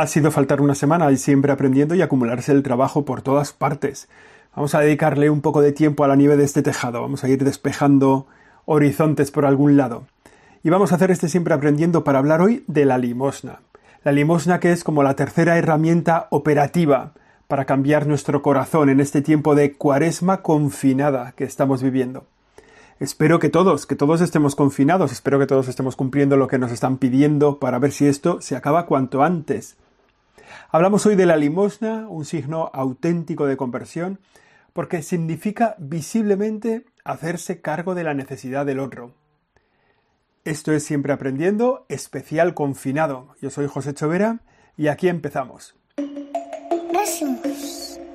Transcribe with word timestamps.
Ha 0.00 0.06
sido 0.06 0.30
faltar 0.30 0.62
una 0.62 0.74
semana 0.74 1.12
y 1.12 1.18
siempre 1.18 1.52
aprendiendo 1.52 1.94
y 1.94 2.00
acumularse 2.00 2.52
el 2.52 2.62
trabajo 2.62 3.04
por 3.04 3.20
todas 3.20 3.52
partes. 3.52 4.08
Vamos 4.56 4.74
a 4.74 4.80
dedicarle 4.80 5.28
un 5.28 5.42
poco 5.42 5.60
de 5.60 5.72
tiempo 5.72 6.04
a 6.04 6.08
la 6.08 6.16
nieve 6.16 6.38
de 6.38 6.44
este 6.44 6.62
tejado. 6.62 7.02
Vamos 7.02 7.22
a 7.22 7.28
ir 7.28 7.44
despejando 7.44 8.26
horizontes 8.64 9.30
por 9.30 9.44
algún 9.44 9.76
lado. 9.76 10.04
Y 10.62 10.70
vamos 10.70 10.90
a 10.90 10.94
hacer 10.94 11.10
este 11.10 11.28
siempre 11.28 11.52
aprendiendo 11.52 12.02
para 12.02 12.18
hablar 12.18 12.40
hoy 12.40 12.64
de 12.66 12.86
la 12.86 12.96
limosna. 12.96 13.60
La 14.02 14.12
limosna 14.12 14.58
que 14.58 14.72
es 14.72 14.84
como 14.84 15.02
la 15.02 15.16
tercera 15.16 15.58
herramienta 15.58 16.28
operativa 16.30 17.12
para 17.46 17.66
cambiar 17.66 18.06
nuestro 18.06 18.40
corazón 18.40 18.88
en 18.88 19.00
este 19.00 19.20
tiempo 19.20 19.54
de 19.54 19.74
cuaresma 19.74 20.40
confinada 20.40 21.32
que 21.32 21.44
estamos 21.44 21.82
viviendo. 21.82 22.24
Espero 23.00 23.38
que 23.38 23.50
todos, 23.50 23.84
que 23.84 23.96
todos 23.96 24.22
estemos 24.22 24.56
confinados, 24.56 25.12
espero 25.12 25.38
que 25.38 25.46
todos 25.46 25.68
estemos 25.68 25.94
cumpliendo 25.94 26.38
lo 26.38 26.48
que 26.48 26.58
nos 26.58 26.72
están 26.72 26.96
pidiendo 26.96 27.58
para 27.58 27.78
ver 27.78 27.92
si 27.92 28.06
esto 28.06 28.40
se 28.40 28.56
acaba 28.56 28.86
cuanto 28.86 29.22
antes. 29.22 29.76
Hablamos 30.72 31.04
hoy 31.04 31.16
de 31.16 31.26
la 31.26 31.36
limosna, 31.36 32.06
un 32.08 32.24
signo 32.24 32.70
auténtico 32.72 33.46
de 33.46 33.56
conversión, 33.56 34.20
porque 34.72 35.02
significa 35.02 35.74
visiblemente 35.78 36.84
hacerse 37.02 37.60
cargo 37.60 37.96
de 37.96 38.04
la 38.04 38.14
necesidad 38.14 38.64
del 38.64 38.78
otro. 38.78 39.12
Esto 40.44 40.70
es 40.70 40.84
Siempre 40.84 41.12
Aprendiendo, 41.12 41.86
especial 41.88 42.54
confinado. 42.54 43.34
Yo 43.42 43.50
soy 43.50 43.66
José 43.66 43.94
Chovera 43.94 44.42
y 44.76 44.86
aquí 44.86 45.08
empezamos. 45.08 45.74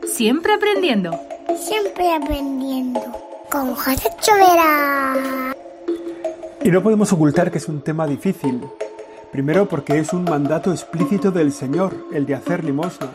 Siempre 0.06 0.53
aprendiendo. 0.53 1.12
Siempre 1.58 2.14
aprendiendo 2.14 3.02
con 3.52 3.76
José 3.76 4.09
Chovera. 4.22 5.53
Y 6.64 6.72
no 6.72 6.81
podemos 6.81 7.12
ocultar 7.12 7.52
que 7.52 7.58
es 7.58 7.67
un 7.67 7.81
tema 7.81 8.08
difícil. 8.08 8.62
Primero 9.35 9.67
porque 9.67 9.99
es 9.99 10.13
un 10.13 10.23
mandato 10.23 10.71
explícito 10.71 11.30
del 11.30 11.52
Señor, 11.52 11.94
el 12.13 12.25
de 12.25 12.35
hacer 12.35 12.63
limosna. 12.63 13.09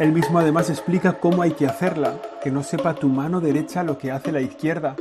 Él 0.00 0.10
mismo 0.10 0.38
además 0.38 0.70
explica 0.70 1.18
cómo 1.20 1.42
hay 1.42 1.50
que 1.50 1.66
hacerla, 1.66 2.14
que 2.42 2.50
no 2.50 2.62
sepa 2.62 2.94
tu 2.94 3.10
mano 3.10 3.38
derecha 3.38 3.82
lo 3.82 3.98
que 3.98 4.10
hace 4.10 4.32
la 4.32 4.40
izquierda. 4.40 4.96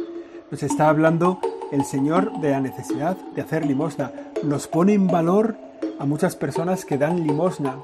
Nos 0.51 0.63
está 0.63 0.89
hablando 0.89 1.39
el 1.71 1.85
Señor 1.85 2.41
de 2.41 2.51
la 2.51 2.59
necesidad 2.59 3.15
de 3.35 3.41
hacer 3.41 3.65
limosna. 3.65 4.11
Nos 4.43 4.67
pone 4.67 4.95
en 4.95 5.07
valor 5.07 5.55
a 5.97 6.03
muchas 6.03 6.35
personas 6.35 6.83
que 6.83 6.97
dan 6.97 7.25
limosna. 7.25 7.77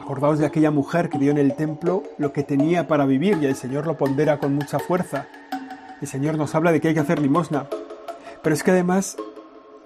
Acordaos 0.00 0.38
de 0.38 0.46
aquella 0.46 0.70
mujer 0.70 1.10
que 1.10 1.18
dio 1.18 1.30
en 1.30 1.36
el 1.36 1.54
templo 1.56 2.04
lo 2.16 2.32
que 2.32 2.42
tenía 2.42 2.88
para 2.88 3.04
vivir 3.04 3.36
y 3.42 3.44
el 3.44 3.54
Señor 3.54 3.86
lo 3.86 3.98
pondera 3.98 4.38
con 4.38 4.54
mucha 4.54 4.78
fuerza. 4.78 5.26
El 6.00 6.08
Señor 6.08 6.38
nos 6.38 6.54
habla 6.54 6.72
de 6.72 6.80
que 6.80 6.88
hay 6.88 6.94
que 6.94 7.00
hacer 7.00 7.20
limosna. 7.20 7.66
Pero 8.42 8.54
es 8.54 8.62
que 8.62 8.70
además, 8.70 9.18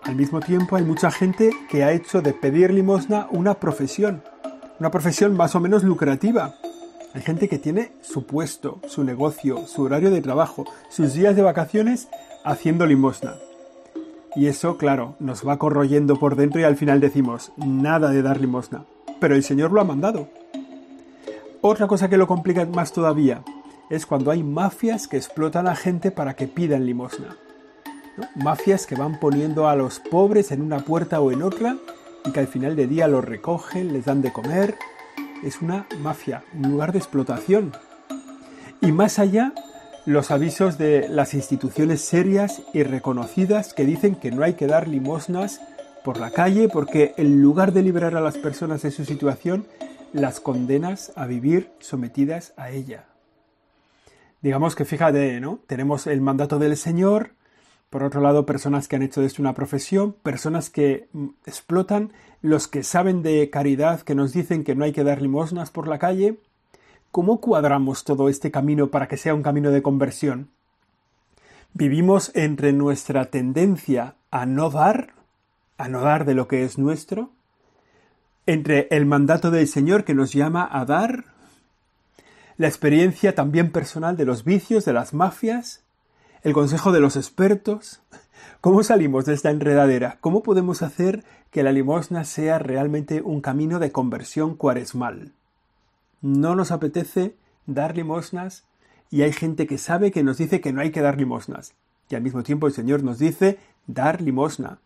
al 0.07 0.15
mismo 0.15 0.39
tiempo, 0.39 0.77
hay 0.77 0.85
mucha 0.85 1.11
gente 1.11 1.51
que 1.69 1.83
ha 1.83 1.93
hecho 1.93 2.23
de 2.23 2.33
pedir 2.33 2.73
limosna 2.73 3.27
una 3.33 3.55
profesión. 3.55 4.23
Una 4.79 4.93
profesión 4.93 5.37
más 5.37 5.57
o 5.57 5.61
menos 5.61 5.83
lucrativa. 5.83 6.55
Hay 7.13 7.23
gente 7.23 7.49
que 7.49 7.59
tiene 7.59 7.91
su 8.03 8.25
puesto, 8.25 8.81
su 8.87 9.03
negocio, 9.03 9.67
su 9.67 9.83
horario 9.83 10.13
de 10.13 10.23
trabajo, 10.23 10.65
sus 10.91 11.15
días 11.15 11.35
de 11.35 11.43
vacaciones 11.43 12.09
haciendo 12.45 12.87
limosna. 12.87 13.35
Y 14.37 14.47
eso, 14.47 14.77
claro, 14.77 15.17
nos 15.19 15.47
va 15.47 15.59
corroyendo 15.59 16.21
por 16.21 16.37
dentro 16.37 16.61
y 16.61 16.65
al 16.65 16.77
final 16.77 17.01
decimos, 17.01 17.53
nada 17.57 18.11
de 18.11 18.23
dar 18.23 18.41
limosna. 18.41 18.85
Pero 19.19 19.35
el 19.35 19.43
Señor 19.43 19.73
lo 19.73 19.81
ha 19.81 19.85
mandado. 19.85 20.29
Otra 21.63 21.89
cosa 21.89 22.09
que 22.09 22.19
lo 22.19 22.29
complica 22.29 22.65
más 22.67 22.93
todavía 22.93 23.43
es 23.91 24.07
cuando 24.07 24.31
hay 24.31 24.45
mafias 24.45 25.09
que 25.09 25.17
explotan 25.17 25.67
a 25.67 25.75
gente 25.75 26.13
para 26.13 26.35
que 26.35 26.47
pidan 26.47 26.87
limosna. 26.87 27.37
Mafias 28.35 28.87
que 28.87 28.95
van 28.95 29.19
poniendo 29.19 29.69
a 29.69 29.77
los 29.77 30.01
pobres 30.01 30.51
en 30.53 30.63
una 30.63 30.79
puerta 30.81 31.21
o 31.21 31.33
en 31.33 31.43
otra 31.43 31.77
y 32.25 32.33
que 32.33 32.41
al 32.41 32.49
final 32.49 32.77
de 32.77 32.87
día 32.87 33.09
los 33.09 33.25
recogen, 33.25 33.93
les 33.93 34.05
dan 34.05 34.23
de 34.23 34.33
comer. 34.33 34.75
Es 35.45 35.63
una 35.63 35.87
mafia, 36.01 36.45
un 36.55 36.71
lugar 36.71 36.93
de 36.93 36.99
explotación. 36.99 37.73
Y 38.81 38.93
más 38.93 39.19
allá, 39.19 39.53
los 40.07 40.31
avisos 40.31 40.79
de 40.79 41.09
las 41.09 41.35
instituciones 41.35 42.01
serias 42.01 42.63
y 42.73 42.83
reconocidas 42.83 43.75
que 43.75 43.85
dicen 43.85 44.15
que 44.15 44.31
no 44.31 44.43
hay 44.43 44.55
que 44.55 44.67
dar 44.67 44.89
limosnas 44.89 45.61
por 46.05 46.19
la 46.19 46.31
calle 46.31 46.69
porque 46.69 47.15
en 47.17 47.43
lugar 47.43 47.73
de 47.73 47.83
liberar 47.83 48.17
a 48.17 48.21
las 48.21 48.39
personas 48.39 48.83
de 48.83 48.91
su 48.91 49.05
situación, 49.05 49.67
las 50.13 50.41
condenas 50.41 51.13
a 51.17 51.27
vivir 51.27 51.71
sometidas 51.81 52.55
a 52.57 52.71
ella 52.71 53.07
digamos 54.47 54.77
que 54.77 54.85
fíjate, 54.85 55.41
¿no? 55.41 55.59
Tenemos 55.67 56.07
el 56.07 56.21
mandato 56.21 56.61
del 56.61 56.77
Señor, 56.77 57.33
por 57.97 58.05
otro 58.05 58.21
lado, 58.21 58.45
personas 58.45 58.89
que 58.89 58.97
han 58.97 59.03
hecho 59.03 59.23
de 59.23 59.27
esto 59.27 59.41
una 59.41 59.55
profesión, 59.55 60.13
personas 60.23 60.69
que 60.69 61.09
mm, 61.15 61.29
explotan, 61.47 62.13
los 62.43 62.69
que 62.69 62.83
saben 62.83 63.23
de 63.23 63.49
caridad, 63.49 64.03
que 64.03 64.15
nos 64.15 64.35
dicen 64.35 64.65
que 64.65 64.75
no 64.75 64.85
hay 64.85 64.93
que 64.93 65.03
dar 65.03 65.23
limosnas 65.23 65.71
por 65.71 65.89
la 65.89 65.99
calle. 65.99 66.37
¿Cómo 67.11 67.41
cuadramos 67.41 68.05
todo 68.05 68.29
este 68.29 68.51
camino 68.51 68.89
para 68.89 69.09
que 69.09 69.17
sea 69.17 69.35
un 69.35 69.43
camino 69.43 69.71
de 69.71 69.81
conversión? 69.81 70.51
¿Vivimos 71.73 72.33
entre 72.35 72.75
nuestra 72.75 73.31
tendencia 73.31 74.17
a 74.31 74.45
no 74.45 74.69
dar, 74.69 75.15
a 75.79 75.89
no 75.89 76.03
dar 76.03 76.27
de 76.27 76.35
lo 76.35 76.49
que 76.49 76.65
es 76.65 76.77
nuestro? 76.77 77.31
¿Entre 78.45 78.89
el 78.91 79.07
mandato 79.07 79.51
del 79.51 79.69
Señor 79.69 80.05
que 80.05 80.13
nos 80.13 80.35
llama 80.35 80.69
a 80.71 80.85
dar 80.85 81.25
la 82.59 82.69
experiencia 82.69 83.35
también 83.35 83.73
personal 83.73 84.19
de 84.19 84.27
los 84.27 84.45
vicios, 84.45 84.85
de 84.85 84.93
las 84.93 85.15
mafias, 85.15 85.86
el 86.47 86.53
consejo 86.53 86.93
de 86.93 87.01
los 87.01 87.17
expertos. 87.17 88.03
¿Cómo 88.61 88.85
salimos 88.85 89.25
de 89.25 89.35
esta 89.35 89.51
enredadera? 89.51 90.19
¿Cómo 90.21 90.45
podemos 90.45 90.81
hacer 90.81 91.25
que 91.51 91.65
la 91.65 91.73
limosna 91.73 92.23
sea 92.23 92.61
realmente 92.61 93.21
un 93.21 93.41
camino 93.41 93.81
de 93.81 93.91
conversión 93.91 94.55
cuaresmal? 94.55 95.33
No 96.23 96.55
nos 96.55 96.71
apetece 96.71 97.35
dar 97.67 97.97
limosnas 97.97 98.63
y 99.11 99.23
hay 99.23 99.33
gente 99.33 99.67
que 99.67 99.77
sabe 99.77 100.13
que 100.13 100.23
nos 100.23 100.39
dice 100.39 100.61
que 100.61 100.73
no 100.73 100.83
hay 100.83 100.93
que 100.93 101.01
dar 101.01 101.19
limosnas. 101.19 101.75
Y 102.09 102.15
al 102.15 102.23
mismo 102.23 102.45
tiempo 102.45 102.69
el 102.69 102.73
Señor 102.73 103.03
nos 103.03 103.19
dice 103.19 103.59
dar 103.89 104.21
limosna. 104.21 104.79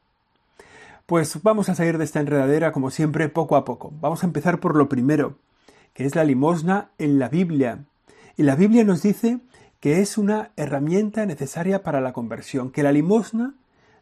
Pues 1.05 1.43
vamos 1.43 1.69
a 1.69 1.75
salir 1.75 1.99
de 1.99 2.05
esta 2.05 2.21
enredadera 2.21 2.73
como 2.73 2.91
siempre 2.91 3.29
poco 3.29 3.57
a 3.57 3.67
poco. 3.67 3.93
Vamos 4.01 4.23
a 4.23 4.27
empezar 4.27 4.61
por 4.61 4.77
lo 4.77 4.89
primero 4.89 5.37
que 5.93 6.07
es 6.07 6.15
la 6.15 6.25
limosna 6.25 6.89
en 6.97 7.19
la 7.19 7.29
Biblia. 7.29 7.85
Y 8.39 8.45
la 8.45 8.57
Biblia 8.57 8.83
nos 8.83 9.03
dice 9.03 9.41
que 9.81 10.01
es 10.01 10.19
una 10.19 10.53
herramienta 10.57 11.25
necesaria 11.27 11.83
para 11.83 12.01
la 12.01 12.13
conversión, 12.13 12.71
que 12.71 12.83
la 12.83 12.93
limosna 12.93 13.55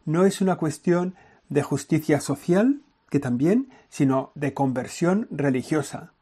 no 0.04 0.24
es 0.24 0.40
una 0.40 0.56
cuestión 0.56 1.14
de 1.48 1.62
justicia 1.62 2.20
social, 2.20 2.80
que 3.10 3.20
también, 3.20 3.70
sino 3.88 4.32
de 4.34 4.54
conversión 4.54 5.28
religiosa. 5.30 6.12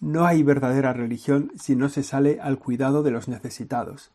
No 0.00 0.24
hay 0.24 0.42
verdadera 0.42 0.92
religión 0.92 1.52
si 1.60 1.76
no 1.76 1.88
se 1.88 2.02
sale 2.02 2.40
al 2.40 2.58
cuidado 2.58 3.02
de 3.02 3.10
los 3.10 3.28
necesitados. 3.28 4.10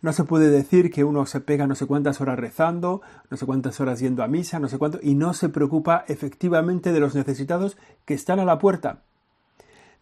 No 0.00 0.12
se 0.12 0.24
puede 0.24 0.50
decir 0.50 0.90
que 0.90 1.04
uno 1.04 1.26
se 1.26 1.40
pega 1.40 1.66
no 1.66 1.74
sé 1.74 1.86
cuántas 1.86 2.20
horas 2.20 2.38
rezando, 2.38 3.02
no 3.30 3.36
sé 3.36 3.46
cuántas 3.46 3.80
horas 3.80 4.00
yendo 4.00 4.22
a 4.22 4.28
misa, 4.28 4.58
no 4.58 4.68
sé 4.68 4.78
cuánto, 4.78 4.98
y 5.02 5.14
no 5.14 5.34
se 5.34 5.48
preocupa 5.48 6.04
efectivamente 6.08 6.92
de 6.92 7.00
los 7.00 7.14
necesitados 7.14 7.76
que 8.04 8.14
están 8.14 8.38
a 8.38 8.44
la 8.44 8.58
puerta. 8.58 9.02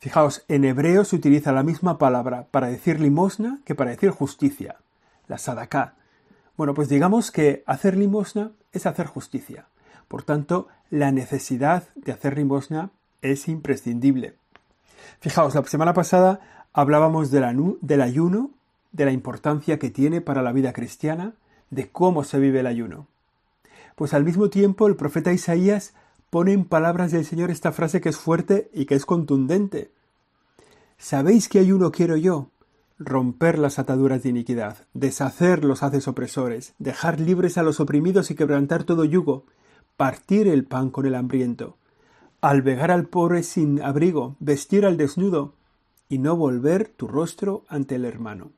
Fijaos, 0.00 0.46
en 0.48 0.64
hebreo 0.64 1.04
se 1.04 1.14
utiliza 1.14 1.52
la 1.52 1.62
misma 1.62 1.98
palabra 1.98 2.46
para 2.50 2.68
decir 2.68 2.98
limosna 3.00 3.58
que 3.66 3.74
para 3.74 3.90
decir 3.90 4.08
justicia, 4.08 4.76
la 5.28 5.36
sadaká. 5.36 5.92
Bueno, 6.56 6.72
pues 6.72 6.88
digamos 6.88 7.30
que 7.30 7.62
hacer 7.66 7.98
limosna 7.98 8.52
es 8.72 8.86
hacer 8.86 9.06
justicia. 9.06 9.66
Por 10.08 10.22
tanto, 10.22 10.68
la 10.88 11.12
necesidad 11.12 11.84
de 11.96 12.12
hacer 12.12 12.38
limosna 12.38 12.88
es 13.20 13.46
imprescindible. 13.46 14.36
Fijaos, 15.20 15.54
la 15.54 15.62
semana 15.64 15.92
pasada 15.92 16.40
hablábamos 16.72 17.30
del, 17.30 17.44
ayuno, 17.44 18.50
de 18.92 19.04
la 19.04 19.12
importancia 19.12 19.78
que 19.78 19.90
tiene 19.90 20.22
para 20.22 20.40
la 20.40 20.52
vida 20.52 20.72
cristiana, 20.72 21.34
de 21.68 21.90
cómo 21.90 22.24
se 22.24 22.38
vive 22.38 22.60
el 22.60 22.66
ayuno. 22.66 23.06
Pues 23.96 24.14
al 24.14 24.24
mismo 24.24 24.48
tiempo 24.48 24.86
el 24.86 24.96
profeta 24.96 25.30
Isaías 25.30 25.92
pone 26.30 26.52
en 26.52 26.64
palabras 26.64 27.12
del 27.12 27.24
Señor 27.24 27.50
esta 27.50 27.72
frase 27.72 28.00
que 28.00 28.08
es 28.08 28.16
fuerte 28.16 28.70
y 28.72 28.86
que 28.86 28.94
es 28.94 29.04
contundente. 29.04 29.92
¿Sabéis 30.96 31.48
que 31.48 31.58
ayuno 31.58 31.90
quiero 31.90 32.16
yo? 32.16 32.50
Romper 32.98 33.58
las 33.58 33.78
ataduras 33.78 34.22
de 34.22 34.28
iniquidad, 34.28 34.86
deshacer 34.94 35.64
los 35.64 35.82
haces 35.82 36.06
opresores, 36.06 36.74
dejar 36.78 37.18
libres 37.18 37.58
a 37.58 37.62
los 37.62 37.80
oprimidos 37.80 38.30
y 38.30 38.34
quebrantar 38.34 38.84
todo 38.84 39.04
yugo, 39.04 39.44
partir 39.96 40.46
el 40.46 40.64
pan 40.64 40.90
con 40.90 41.06
el 41.06 41.14
hambriento, 41.14 41.76
alvegar 42.40 42.90
al 42.90 43.06
pobre 43.06 43.42
sin 43.42 43.82
abrigo, 43.82 44.36
vestir 44.38 44.86
al 44.86 44.96
desnudo, 44.96 45.54
y 46.10 46.18
no 46.18 46.36
volver 46.36 46.88
tu 46.88 47.06
rostro 47.06 47.64
ante 47.68 47.94
el 47.94 48.04
hermano. 48.04 48.50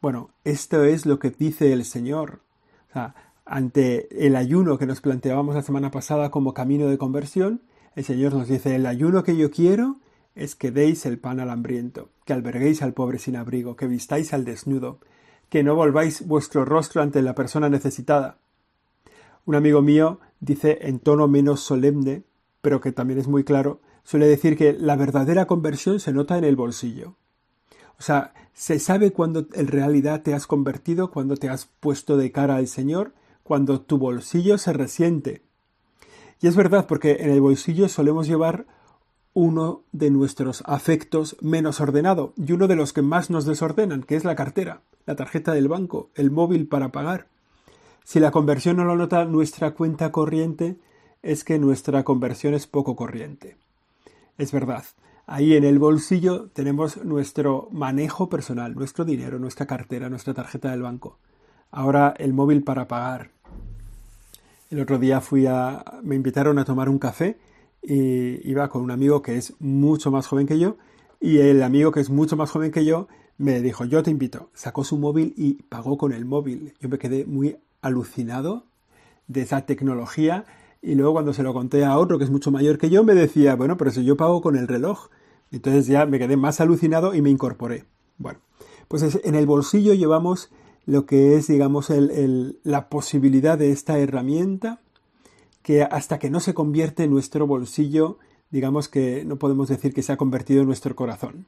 Bueno, 0.00 0.30
esto 0.44 0.84
es 0.84 1.06
lo 1.06 1.18
que 1.18 1.30
dice 1.30 1.72
el 1.72 1.84
Señor. 1.84 2.40
O 2.88 2.92
sea, 2.92 3.14
ante 3.48 4.26
el 4.26 4.36
ayuno 4.36 4.78
que 4.78 4.86
nos 4.86 5.00
planteábamos 5.00 5.54
la 5.54 5.62
semana 5.62 5.90
pasada 5.90 6.30
como 6.30 6.54
camino 6.54 6.86
de 6.88 6.98
conversión, 6.98 7.62
el 7.96 8.04
Señor 8.04 8.34
nos 8.34 8.48
dice, 8.48 8.76
el 8.76 8.86
ayuno 8.86 9.24
que 9.24 9.36
yo 9.36 9.50
quiero 9.50 9.96
es 10.34 10.54
que 10.54 10.70
deis 10.70 11.06
el 11.06 11.18
pan 11.18 11.40
al 11.40 11.50
hambriento, 11.50 12.10
que 12.24 12.34
alberguéis 12.34 12.82
al 12.82 12.92
pobre 12.92 13.18
sin 13.18 13.36
abrigo, 13.36 13.74
que 13.74 13.88
vistáis 13.88 14.34
al 14.34 14.44
desnudo, 14.44 14.98
que 15.48 15.62
no 15.62 15.74
volváis 15.74 16.26
vuestro 16.26 16.64
rostro 16.64 17.02
ante 17.02 17.22
la 17.22 17.34
persona 17.34 17.68
necesitada. 17.68 18.36
Un 19.46 19.54
amigo 19.54 19.80
mío 19.80 20.20
dice 20.40 20.78
en 20.82 21.00
tono 21.00 21.26
menos 21.26 21.60
solemne, 21.60 22.24
pero 22.60 22.80
que 22.80 22.92
también 22.92 23.18
es 23.18 23.28
muy 23.28 23.44
claro, 23.44 23.80
suele 24.04 24.26
decir 24.26 24.56
que 24.56 24.74
la 24.74 24.94
verdadera 24.94 25.46
conversión 25.46 26.00
se 26.00 26.12
nota 26.12 26.36
en 26.36 26.44
el 26.44 26.54
bolsillo. 26.54 27.16
O 27.98 28.02
sea, 28.02 28.34
se 28.52 28.78
sabe 28.78 29.12
cuando 29.12 29.46
en 29.54 29.66
realidad 29.66 30.22
te 30.22 30.34
has 30.34 30.46
convertido, 30.46 31.10
cuando 31.10 31.36
te 31.36 31.48
has 31.48 31.66
puesto 31.80 32.16
de 32.16 32.30
cara 32.30 32.56
al 32.56 32.68
Señor, 32.68 33.14
cuando 33.48 33.80
tu 33.80 33.96
bolsillo 33.96 34.58
se 34.58 34.74
resiente. 34.74 35.40
Y 36.38 36.48
es 36.48 36.54
verdad, 36.54 36.86
porque 36.86 37.16
en 37.20 37.30
el 37.30 37.40
bolsillo 37.40 37.88
solemos 37.88 38.28
llevar 38.28 38.66
uno 39.32 39.84
de 39.90 40.10
nuestros 40.10 40.62
afectos 40.66 41.38
menos 41.40 41.80
ordenado 41.80 42.34
y 42.36 42.52
uno 42.52 42.68
de 42.68 42.76
los 42.76 42.92
que 42.92 43.00
más 43.00 43.30
nos 43.30 43.46
desordenan, 43.46 44.02
que 44.02 44.16
es 44.16 44.24
la 44.24 44.36
cartera, 44.36 44.82
la 45.06 45.16
tarjeta 45.16 45.54
del 45.54 45.66
banco, 45.66 46.10
el 46.14 46.30
móvil 46.30 46.68
para 46.68 46.92
pagar. 46.92 47.28
Si 48.04 48.20
la 48.20 48.30
conversión 48.32 48.76
no 48.76 48.84
lo 48.84 48.96
nota 48.96 49.24
nuestra 49.24 49.70
cuenta 49.70 50.12
corriente, 50.12 50.76
es 51.22 51.42
que 51.42 51.58
nuestra 51.58 52.04
conversión 52.04 52.52
es 52.52 52.66
poco 52.66 52.96
corriente. 52.96 53.56
Es 54.36 54.52
verdad. 54.52 54.84
Ahí 55.26 55.56
en 55.56 55.64
el 55.64 55.78
bolsillo 55.78 56.50
tenemos 56.52 57.02
nuestro 57.02 57.68
manejo 57.72 58.28
personal, 58.28 58.74
nuestro 58.74 59.06
dinero, 59.06 59.38
nuestra 59.38 59.66
cartera, 59.66 60.10
nuestra 60.10 60.34
tarjeta 60.34 60.70
del 60.70 60.82
banco. 60.82 61.18
Ahora 61.70 62.14
el 62.18 62.32
móvil 62.32 62.62
para 62.62 62.88
pagar. 62.88 63.30
El 64.70 64.80
otro 64.80 64.98
día 64.98 65.20
fui 65.20 65.46
a. 65.46 65.82
me 66.02 66.14
invitaron 66.14 66.58
a 66.58 66.64
tomar 66.64 66.90
un 66.90 66.98
café 66.98 67.38
y 67.82 68.46
iba 68.48 68.68
con 68.68 68.82
un 68.82 68.90
amigo 68.90 69.22
que 69.22 69.36
es 69.36 69.54
mucho 69.60 70.10
más 70.10 70.26
joven 70.26 70.46
que 70.46 70.58
yo. 70.58 70.76
Y 71.20 71.38
el 71.38 71.62
amigo 71.62 71.90
que 71.90 72.00
es 72.00 72.10
mucho 72.10 72.36
más 72.36 72.50
joven 72.50 72.70
que 72.70 72.84
yo 72.84 73.08
me 73.38 73.62
dijo, 73.62 73.86
yo 73.86 74.02
te 74.02 74.10
invito. 74.10 74.50
Sacó 74.52 74.84
su 74.84 74.98
móvil 74.98 75.32
y 75.36 75.54
pagó 75.54 75.96
con 75.96 76.12
el 76.12 76.26
móvil. 76.26 76.74
Yo 76.80 76.88
me 76.90 76.98
quedé 76.98 77.24
muy 77.24 77.56
alucinado 77.80 78.66
de 79.26 79.42
esa 79.42 79.62
tecnología 79.62 80.44
y 80.82 80.94
luego 80.96 81.14
cuando 81.14 81.32
se 81.32 81.42
lo 81.42 81.54
conté 81.54 81.84
a 81.84 81.96
otro 81.96 82.18
que 82.18 82.24
es 82.24 82.30
mucho 82.30 82.50
mayor 82.50 82.76
que 82.76 82.90
yo, 82.90 83.04
me 83.04 83.14
decía, 83.14 83.56
bueno, 83.56 83.76
pero 83.78 83.90
si 83.90 84.04
yo 84.04 84.16
pago 84.16 84.42
con 84.42 84.56
el 84.56 84.68
reloj. 84.68 85.08
Entonces 85.50 85.86
ya 85.86 86.04
me 86.04 86.18
quedé 86.18 86.36
más 86.36 86.60
alucinado 86.60 87.14
y 87.14 87.22
me 87.22 87.30
incorporé. 87.30 87.86
Bueno, 88.18 88.40
pues 88.86 89.18
en 89.24 89.34
el 89.34 89.46
bolsillo 89.46 89.94
llevamos 89.94 90.50
lo 90.88 91.04
que 91.04 91.36
es, 91.36 91.48
digamos, 91.48 91.92
la 92.62 92.88
posibilidad 92.88 93.58
de 93.58 93.72
esta 93.72 93.98
herramienta 93.98 94.80
que 95.62 95.82
hasta 95.82 96.18
que 96.18 96.30
no 96.30 96.40
se 96.40 96.54
convierte 96.54 97.04
en 97.04 97.10
nuestro 97.10 97.46
bolsillo, 97.46 98.18
digamos 98.50 98.88
que 98.88 99.22
no 99.26 99.36
podemos 99.36 99.68
decir 99.68 99.92
que 99.92 100.02
se 100.02 100.12
ha 100.12 100.16
convertido 100.16 100.62
en 100.62 100.66
nuestro 100.66 100.96
corazón. 100.96 101.44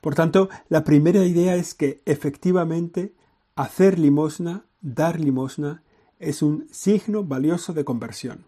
Por 0.00 0.14
tanto, 0.14 0.48
la 0.70 0.84
primera 0.84 1.22
idea 1.26 1.54
es 1.54 1.74
que 1.74 2.00
efectivamente 2.06 3.12
hacer 3.56 3.98
limosna, 3.98 4.64
dar 4.80 5.20
limosna, 5.20 5.82
es 6.18 6.40
un 6.40 6.66
signo 6.70 7.24
valioso 7.24 7.74
de 7.74 7.84
conversión 7.84 8.46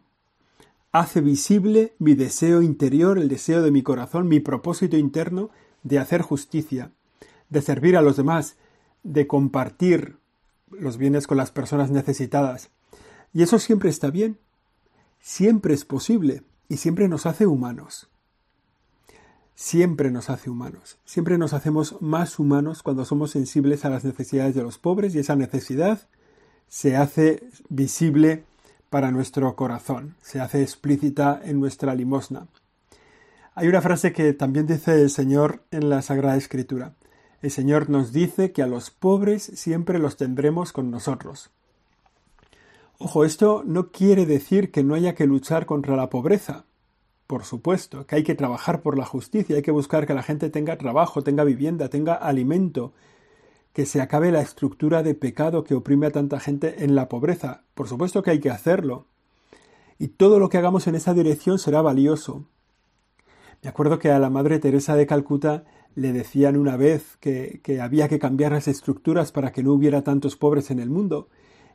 hace 0.94 1.20
visible 1.20 1.92
mi 1.98 2.14
deseo 2.14 2.62
interior, 2.62 3.18
el 3.18 3.28
deseo 3.28 3.62
de 3.62 3.72
mi 3.72 3.82
corazón, 3.82 4.28
mi 4.28 4.38
propósito 4.38 4.96
interno 4.96 5.50
de 5.82 5.98
hacer 5.98 6.22
justicia, 6.22 6.92
de 7.50 7.62
servir 7.62 7.96
a 7.96 8.00
los 8.00 8.16
demás, 8.16 8.56
de 9.04 9.26
compartir 9.26 10.16
los 10.70 10.96
bienes 10.96 11.26
con 11.26 11.36
las 11.36 11.52
personas 11.52 11.90
necesitadas. 11.90 12.70
Y 13.32 13.42
eso 13.42 13.58
siempre 13.58 13.90
está 13.90 14.10
bien, 14.10 14.38
siempre 15.20 15.74
es 15.74 15.84
posible 15.84 16.42
y 16.68 16.78
siempre 16.78 17.08
nos 17.08 17.26
hace 17.26 17.46
humanos. 17.46 18.08
Siempre 19.54 20.10
nos 20.10 20.30
hace 20.30 20.50
humanos. 20.50 20.98
Siempre 21.04 21.38
nos 21.38 21.52
hacemos 21.52 21.96
más 22.00 22.40
humanos 22.40 22.82
cuando 22.82 23.04
somos 23.04 23.30
sensibles 23.30 23.84
a 23.84 23.90
las 23.90 24.04
necesidades 24.04 24.56
de 24.56 24.62
los 24.62 24.78
pobres 24.78 25.14
y 25.14 25.20
esa 25.20 25.36
necesidad 25.36 26.08
se 26.66 26.96
hace 26.96 27.48
visible 27.68 28.44
para 28.90 29.10
nuestro 29.10 29.54
corazón, 29.54 30.16
se 30.22 30.40
hace 30.40 30.62
explícita 30.62 31.40
en 31.44 31.60
nuestra 31.60 31.94
limosna. 31.94 32.48
Hay 33.54 33.68
una 33.68 33.80
frase 33.80 34.12
que 34.12 34.32
también 34.32 34.66
dice 34.66 35.00
el 35.00 35.10
Señor 35.10 35.62
en 35.70 35.88
la 35.88 36.02
Sagrada 36.02 36.36
Escritura. 36.36 36.94
El 37.44 37.50
Señor 37.50 37.90
nos 37.90 38.10
dice 38.10 38.52
que 38.52 38.62
a 38.62 38.66
los 38.66 38.88
pobres 38.88 39.42
siempre 39.42 39.98
los 39.98 40.16
tendremos 40.16 40.72
con 40.72 40.90
nosotros. 40.90 41.50
Ojo, 42.96 43.26
esto 43.26 43.62
no 43.66 43.90
quiere 43.90 44.24
decir 44.24 44.70
que 44.70 44.82
no 44.82 44.94
haya 44.94 45.14
que 45.14 45.26
luchar 45.26 45.66
contra 45.66 45.94
la 45.94 46.08
pobreza. 46.08 46.64
Por 47.26 47.44
supuesto, 47.44 48.06
que 48.06 48.16
hay 48.16 48.22
que 48.22 48.34
trabajar 48.34 48.80
por 48.80 48.96
la 48.96 49.04
justicia, 49.04 49.56
hay 49.56 49.60
que 49.60 49.72
buscar 49.72 50.06
que 50.06 50.14
la 50.14 50.22
gente 50.22 50.48
tenga 50.48 50.78
trabajo, 50.78 51.22
tenga 51.22 51.44
vivienda, 51.44 51.90
tenga 51.90 52.14
alimento, 52.14 52.94
que 53.74 53.84
se 53.84 54.00
acabe 54.00 54.32
la 54.32 54.40
estructura 54.40 55.02
de 55.02 55.14
pecado 55.14 55.64
que 55.64 55.74
oprime 55.74 56.06
a 56.06 56.12
tanta 56.12 56.40
gente 56.40 56.82
en 56.82 56.94
la 56.94 57.10
pobreza. 57.10 57.64
Por 57.74 57.88
supuesto 57.88 58.22
que 58.22 58.30
hay 58.30 58.40
que 58.40 58.48
hacerlo. 58.48 59.04
Y 59.98 60.08
todo 60.08 60.38
lo 60.38 60.48
que 60.48 60.56
hagamos 60.56 60.86
en 60.86 60.94
esa 60.94 61.12
dirección 61.12 61.58
será 61.58 61.82
valioso. 61.82 62.46
Me 63.62 63.68
acuerdo 63.68 63.98
que 63.98 64.10
a 64.10 64.18
la 64.18 64.30
Madre 64.30 64.60
Teresa 64.60 64.96
de 64.96 65.06
Calcuta 65.06 65.64
le 65.94 66.12
decían 66.12 66.56
una 66.56 66.76
vez 66.76 67.16
que, 67.20 67.60
que 67.62 67.80
había 67.80 68.08
que 68.08 68.18
cambiar 68.18 68.52
las 68.52 68.68
estructuras 68.68 69.32
para 69.32 69.52
que 69.52 69.62
no 69.62 69.72
hubiera 69.72 70.02
tantos 70.02 70.36
pobres 70.36 70.70
en 70.70 70.78
el 70.78 70.90
mundo. 70.90 71.28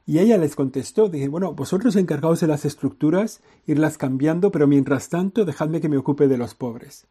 Y 0.05 0.19
ella 0.19 0.37
les 0.37 0.55
contestó, 0.55 1.07
dije, 1.07 1.27
bueno, 1.27 1.53
vosotros 1.53 1.95
encargaos 1.95 2.39
de 2.39 2.47
las 2.47 2.65
estructuras, 2.65 3.41
irlas 3.67 3.97
cambiando, 3.97 4.51
pero 4.51 4.67
mientras 4.67 5.09
tanto 5.09 5.45
dejadme 5.45 5.81
que 5.81 5.89
me 5.89 5.97
ocupe 5.97 6.27
de 6.27 6.37
los 6.37 6.55
pobres. 6.55 7.05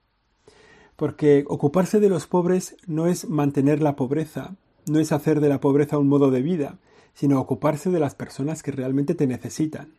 Porque 0.97 1.45
ocuparse 1.47 2.01
de 2.01 2.09
los 2.09 2.27
pobres 2.27 2.77
no 2.89 3.07
es 3.07 3.29
mantener 3.29 3.81
la 3.81 3.95
pobreza, 3.95 4.57
no 4.89 4.99
es 4.99 5.13
hacer 5.13 5.41
de 5.41 5.49
la 5.49 5.61
pobreza 5.61 5.97
un 5.97 6.09
modo 6.09 6.33
de 6.33 6.43
vida, 6.43 6.79
sino 7.15 7.41
ocuparse 7.41 7.91
de 7.91 8.01
las 8.01 8.17
personas 8.17 8.63
que 8.63 8.73
realmente 8.73 9.15
te 9.15 9.27
necesitan. 9.29 9.95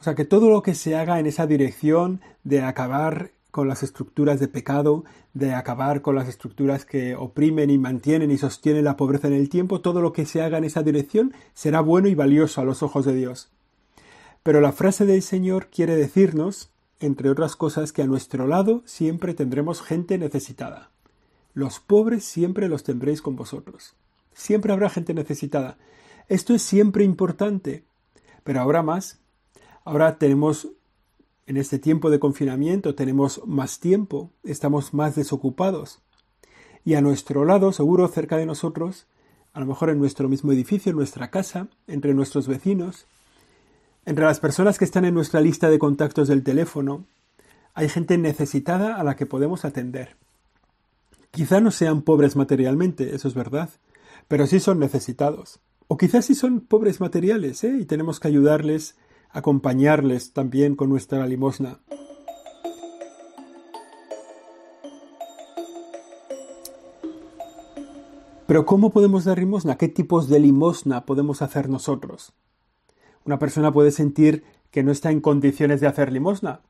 O 0.00 0.02
sea 0.02 0.14
que 0.14 0.24
todo 0.24 0.50
lo 0.50 0.62
que 0.62 0.74
se 0.74 0.96
haga 0.96 1.20
en 1.20 1.26
esa 1.26 1.46
dirección 1.46 2.20
de 2.42 2.62
acabar 2.62 3.30
con 3.54 3.68
las 3.68 3.84
estructuras 3.84 4.40
de 4.40 4.48
pecado, 4.48 5.04
de 5.32 5.54
acabar 5.54 6.02
con 6.02 6.16
las 6.16 6.26
estructuras 6.26 6.84
que 6.84 7.14
oprimen 7.14 7.70
y 7.70 7.78
mantienen 7.78 8.32
y 8.32 8.36
sostienen 8.36 8.82
la 8.82 8.96
pobreza 8.96 9.28
en 9.28 9.32
el 9.32 9.48
tiempo, 9.48 9.80
todo 9.80 10.00
lo 10.00 10.12
que 10.12 10.26
se 10.26 10.42
haga 10.42 10.58
en 10.58 10.64
esa 10.64 10.82
dirección 10.82 11.32
será 11.52 11.80
bueno 11.80 12.08
y 12.08 12.16
valioso 12.16 12.60
a 12.60 12.64
los 12.64 12.82
ojos 12.82 13.04
de 13.04 13.14
Dios. 13.14 13.52
Pero 14.42 14.60
la 14.60 14.72
frase 14.72 15.06
del 15.06 15.22
Señor 15.22 15.68
quiere 15.68 15.94
decirnos, 15.94 16.70
entre 16.98 17.30
otras 17.30 17.54
cosas, 17.54 17.92
que 17.92 18.02
a 18.02 18.08
nuestro 18.08 18.48
lado 18.48 18.82
siempre 18.86 19.34
tendremos 19.34 19.82
gente 19.82 20.18
necesitada. 20.18 20.90
Los 21.52 21.78
pobres 21.78 22.24
siempre 22.24 22.68
los 22.68 22.82
tendréis 22.82 23.22
con 23.22 23.36
vosotros. 23.36 23.94
Siempre 24.32 24.72
habrá 24.72 24.90
gente 24.90 25.14
necesitada. 25.14 25.78
Esto 26.28 26.56
es 26.56 26.62
siempre 26.62 27.04
importante. 27.04 27.84
Pero 28.42 28.60
ahora 28.60 28.82
más. 28.82 29.20
Ahora 29.84 30.18
tenemos, 30.18 30.70
en 31.46 31.56
este 31.56 31.78
tiempo 31.78 32.10
de 32.10 32.18
confinamiento, 32.18 32.94
tenemos 32.94 33.42
más 33.46 33.78
tiempo, 33.80 34.30
estamos 34.44 34.94
más 34.94 35.14
desocupados. 35.14 36.00
Y 36.84 36.94
a 36.94 37.00
nuestro 37.00 37.44
lado, 37.44 37.72
seguro 37.72 38.08
cerca 38.08 38.36
de 38.36 38.46
nosotros, 38.46 39.06
a 39.52 39.60
lo 39.60 39.66
mejor 39.66 39.90
en 39.90 39.98
nuestro 39.98 40.28
mismo 40.28 40.52
edificio, 40.52 40.90
en 40.90 40.96
nuestra 40.96 41.30
casa, 41.30 41.68
entre 41.86 42.14
nuestros 42.14 42.48
vecinos, 42.48 43.06
entre 44.06 44.24
las 44.24 44.40
personas 44.40 44.78
que 44.78 44.84
están 44.84 45.04
en 45.04 45.14
nuestra 45.14 45.40
lista 45.40 45.70
de 45.70 45.78
contactos 45.78 46.28
del 46.28 46.42
teléfono, 46.42 47.06
hay 47.74 47.88
gente 47.88 48.18
necesitada 48.18 48.96
a 48.96 49.04
la 49.04 49.16
que 49.16 49.26
podemos 49.26 49.64
atender. 49.64 50.16
Quizá 51.30 51.60
no 51.60 51.70
sean 51.70 52.02
pobres 52.02 52.36
materialmente, 52.36 53.14
eso 53.14 53.28
es 53.28 53.34
verdad, 53.34 53.70
pero 54.28 54.46
sí 54.46 54.60
son 54.60 54.78
necesitados. 54.78 55.60
O 55.88 55.96
quizás 55.96 56.26
sí 56.26 56.34
son 56.34 56.60
pobres 56.60 57.00
materiales, 57.00 57.64
¿eh? 57.64 57.76
y 57.80 57.84
tenemos 57.84 58.20
que 58.20 58.28
ayudarles, 58.28 58.96
acompañarles 59.34 60.32
también 60.32 60.76
con 60.76 60.88
nuestra 60.88 61.26
limosna. 61.26 61.80
Pero 68.46 68.64
¿cómo 68.64 68.90
podemos 68.90 69.24
dar 69.24 69.38
limosna? 69.38 69.76
¿Qué 69.76 69.88
tipos 69.88 70.28
de 70.28 70.38
limosna 70.38 71.04
podemos 71.04 71.42
hacer 71.42 71.68
nosotros? 71.68 72.32
Una 73.24 73.38
persona 73.38 73.72
puede 73.72 73.90
sentir 73.90 74.44
que 74.70 74.84
no 74.84 74.92
está 74.92 75.10
en 75.10 75.20
condiciones 75.20 75.80
de 75.80 75.88
hacer 75.88 76.12
limosna, 76.12 76.60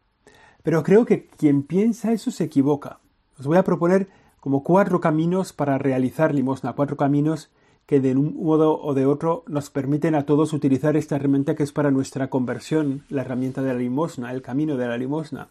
pero 0.63 0.83
creo 0.83 1.05
que 1.05 1.27
quien 1.27 1.65
piensa 1.65 2.13
eso 2.13 2.31
se 2.31 2.45
equivoca. 2.45 3.01
Os 3.39 3.47
voy 3.47 3.59
a 3.59 3.65
proponer 3.65 4.09
como 4.41 4.63
cuatro 4.63 5.01
caminos 5.01 5.53
para 5.53 5.77
realizar 5.77 6.35
limosna, 6.35 6.73
cuatro 6.73 6.97
caminos 6.97 7.51
que 7.87 8.01
de 8.01 8.13
un 8.13 8.43
modo 8.43 8.81
o 8.81 8.95
de 8.95 9.07
otro 9.07 9.45
nos 9.47 9.71
permiten 9.71 10.15
a 10.15 10.25
todos 10.25 10.53
utilizar 10.53 10.97
esta 10.97 11.17
herramienta 11.17 11.55
que 11.55 11.63
es 11.63 11.73
para 11.73 11.91
nuestra 11.91 12.31
conversión, 12.31 13.05
la 13.09 13.23
herramienta 13.23 13.63
de 13.63 13.73
la 13.73 13.79
limosna, 13.79 14.33
el 14.33 14.43
camino 14.43 14.77
de 14.77 14.89
la 14.89 14.97
limosna. 14.97 15.49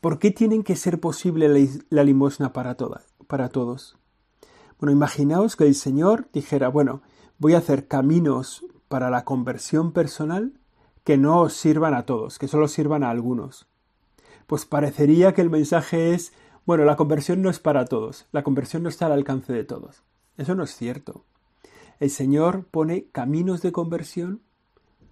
¿Por 0.00 0.18
qué 0.18 0.32
tienen 0.32 0.64
que 0.64 0.74
ser 0.74 0.98
posible 0.98 1.48
la, 1.90 2.02
limosna 2.02 2.52
para, 2.52 2.76
para 3.28 3.48
todos? 3.50 3.96
Bueno, 4.80 4.92
imaginaos 4.92 5.54
que 5.54 5.64
el 5.64 5.76
Señor 5.76 6.26
dijera, 6.32 6.68
bueno, 6.68 7.02
voy 7.38 7.54
a 7.54 7.58
hacer 7.58 7.86
caminos 7.86 8.64
para 8.88 9.10
la 9.10 9.24
conversión 9.24 9.92
personal 9.92 10.52
que 11.04 11.18
no 11.18 11.40
os 11.40 11.52
sirvan 11.52 11.94
a 11.94 12.04
todos, 12.04 12.38
que 12.38 12.48
solo 12.48 12.66
sirvan 12.66 13.04
a 13.04 13.10
algunos. 13.10 13.66
Pues 14.48 14.66
parecería 14.66 15.34
que 15.34 15.40
el 15.40 15.50
mensaje 15.50 16.14
es 16.14 16.32
bueno, 16.64 16.84
la 16.84 16.96
conversión 16.96 17.42
no 17.42 17.50
es 17.50 17.58
para 17.58 17.86
todos, 17.86 18.26
la 18.30 18.44
conversión 18.44 18.84
no 18.84 18.88
está 18.88 19.06
al 19.06 19.12
alcance 19.12 19.52
de 19.52 19.64
todos. 19.64 20.02
Eso 20.36 20.54
no 20.54 20.64
es 20.64 20.74
cierto. 20.74 21.24
El 22.00 22.10
Señor 22.10 22.64
pone 22.70 23.06
caminos 23.12 23.62
de 23.62 23.72
conversión, 23.72 24.40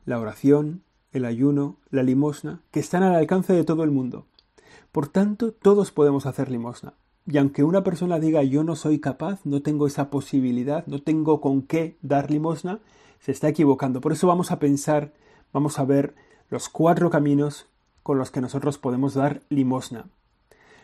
la 0.05 0.19
oración, 0.19 0.83
el 1.13 1.25
ayuno, 1.25 1.77
la 1.91 2.03
limosna, 2.03 2.63
que 2.71 2.81
están 2.81 3.03
al 3.03 3.15
alcance 3.15 3.53
de 3.53 3.65
todo 3.65 3.85
el 3.85 3.91
mundo. 3.91 4.27
Por 4.93 5.09
tanto, 5.09 5.53
todos 5.53 5.93
podemos 5.93 6.27
hacer 6.27 6.51
limosna. 6.51 6.95
Y 7.27 7.39
aunque 7.39 7.63
una 7.63 7.85
persona 7.85 8.19
diga 8.19 8.43
yo 8.43 8.65
no 8.65 8.75
soy 8.77 8.99
capaz, 8.99 9.41
no 9.45 9.63
tengo 9.63 9.87
esa 9.87 10.11
posibilidad, 10.11 10.87
no 10.87 11.01
tengo 11.01 11.41
con 11.41 11.63
qué 11.63 11.97
dar 12.03 12.31
limosna, 12.31 12.81
se 13.21 13.33
está 13.33 13.49
equivocando. 13.49 14.01
Por 14.01 14.13
eso 14.13 14.27
vamos 14.27 14.51
a 14.51 14.59
pensar, 14.59 15.13
vamos 15.53 15.79
a 15.79 15.85
ver 15.85 16.15
los 16.49 16.69
cuatro 16.69 17.11
caminos 17.11 17.67
con 18.03 18.19
los 18.19 18.31
que 18.31 18.41
nosotros 18.41 18.79
podemos 18.79 19.15
dar 19.15 19.43
limosna. 19.49 20.07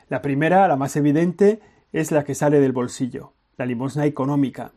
La 0.08 0.22
primera, 0.22 0.68
la 0.68 0.76
más 0.76 0.94
evidente, 0.94 1.60
es 1.92 2.12
la 2.12 2.24
que 2.24 2.34
sale 2.34 2.60
del 2.60 2.72
bolsillo, 2.72 3.32
la 3.56 3.66
limosna 3.66 4.06
económica. 4.06 4.72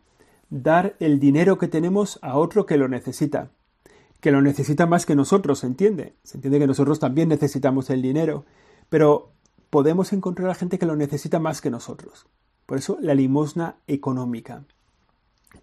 Dar 0.49 0.95
el 0.99 1.19
dinero 1.19 1.57
que 1.57 1.67
tenemos 1.67 2.19
a 2.21 2.37
otro 2.37 2.65
que 2.65 2.77
lo 2.77 2.87
necesita, 2.87 3.51
que 4.19 4.31
lo 4.31 4.41
necesita 4.41 4.85
más 4.85 5.05
que 5.05 5.15
nosotros, 5.15 5.59
¿se 5.59 5.67
entiende? 5.67 6.13
Se 6.23 6.37
entiende 6.37 6.59
que 6.59 6.67
nosotros 6.67 6.99
también 6.99 7.29
necesitamos 7.29 7.89
el 7.89 8.01
dinero, 8.01 8.45
pero 8.89 9.31
podemos 9.69 10.13
encontrar 10.13 10.49
a 10.49 10.55
gente 10.55 10.79
que 10.79 10.85
lo 10.85 10.95
necesita 10.95 11.39
más 11.39 11.61
que 11.61 11.69
nosotros. 11.69 12.25
Por 12.65 12.77
eso 12.77 12.97
la 13.01 13.13
limosna 13.13 13.75
económica. 13.87 14.63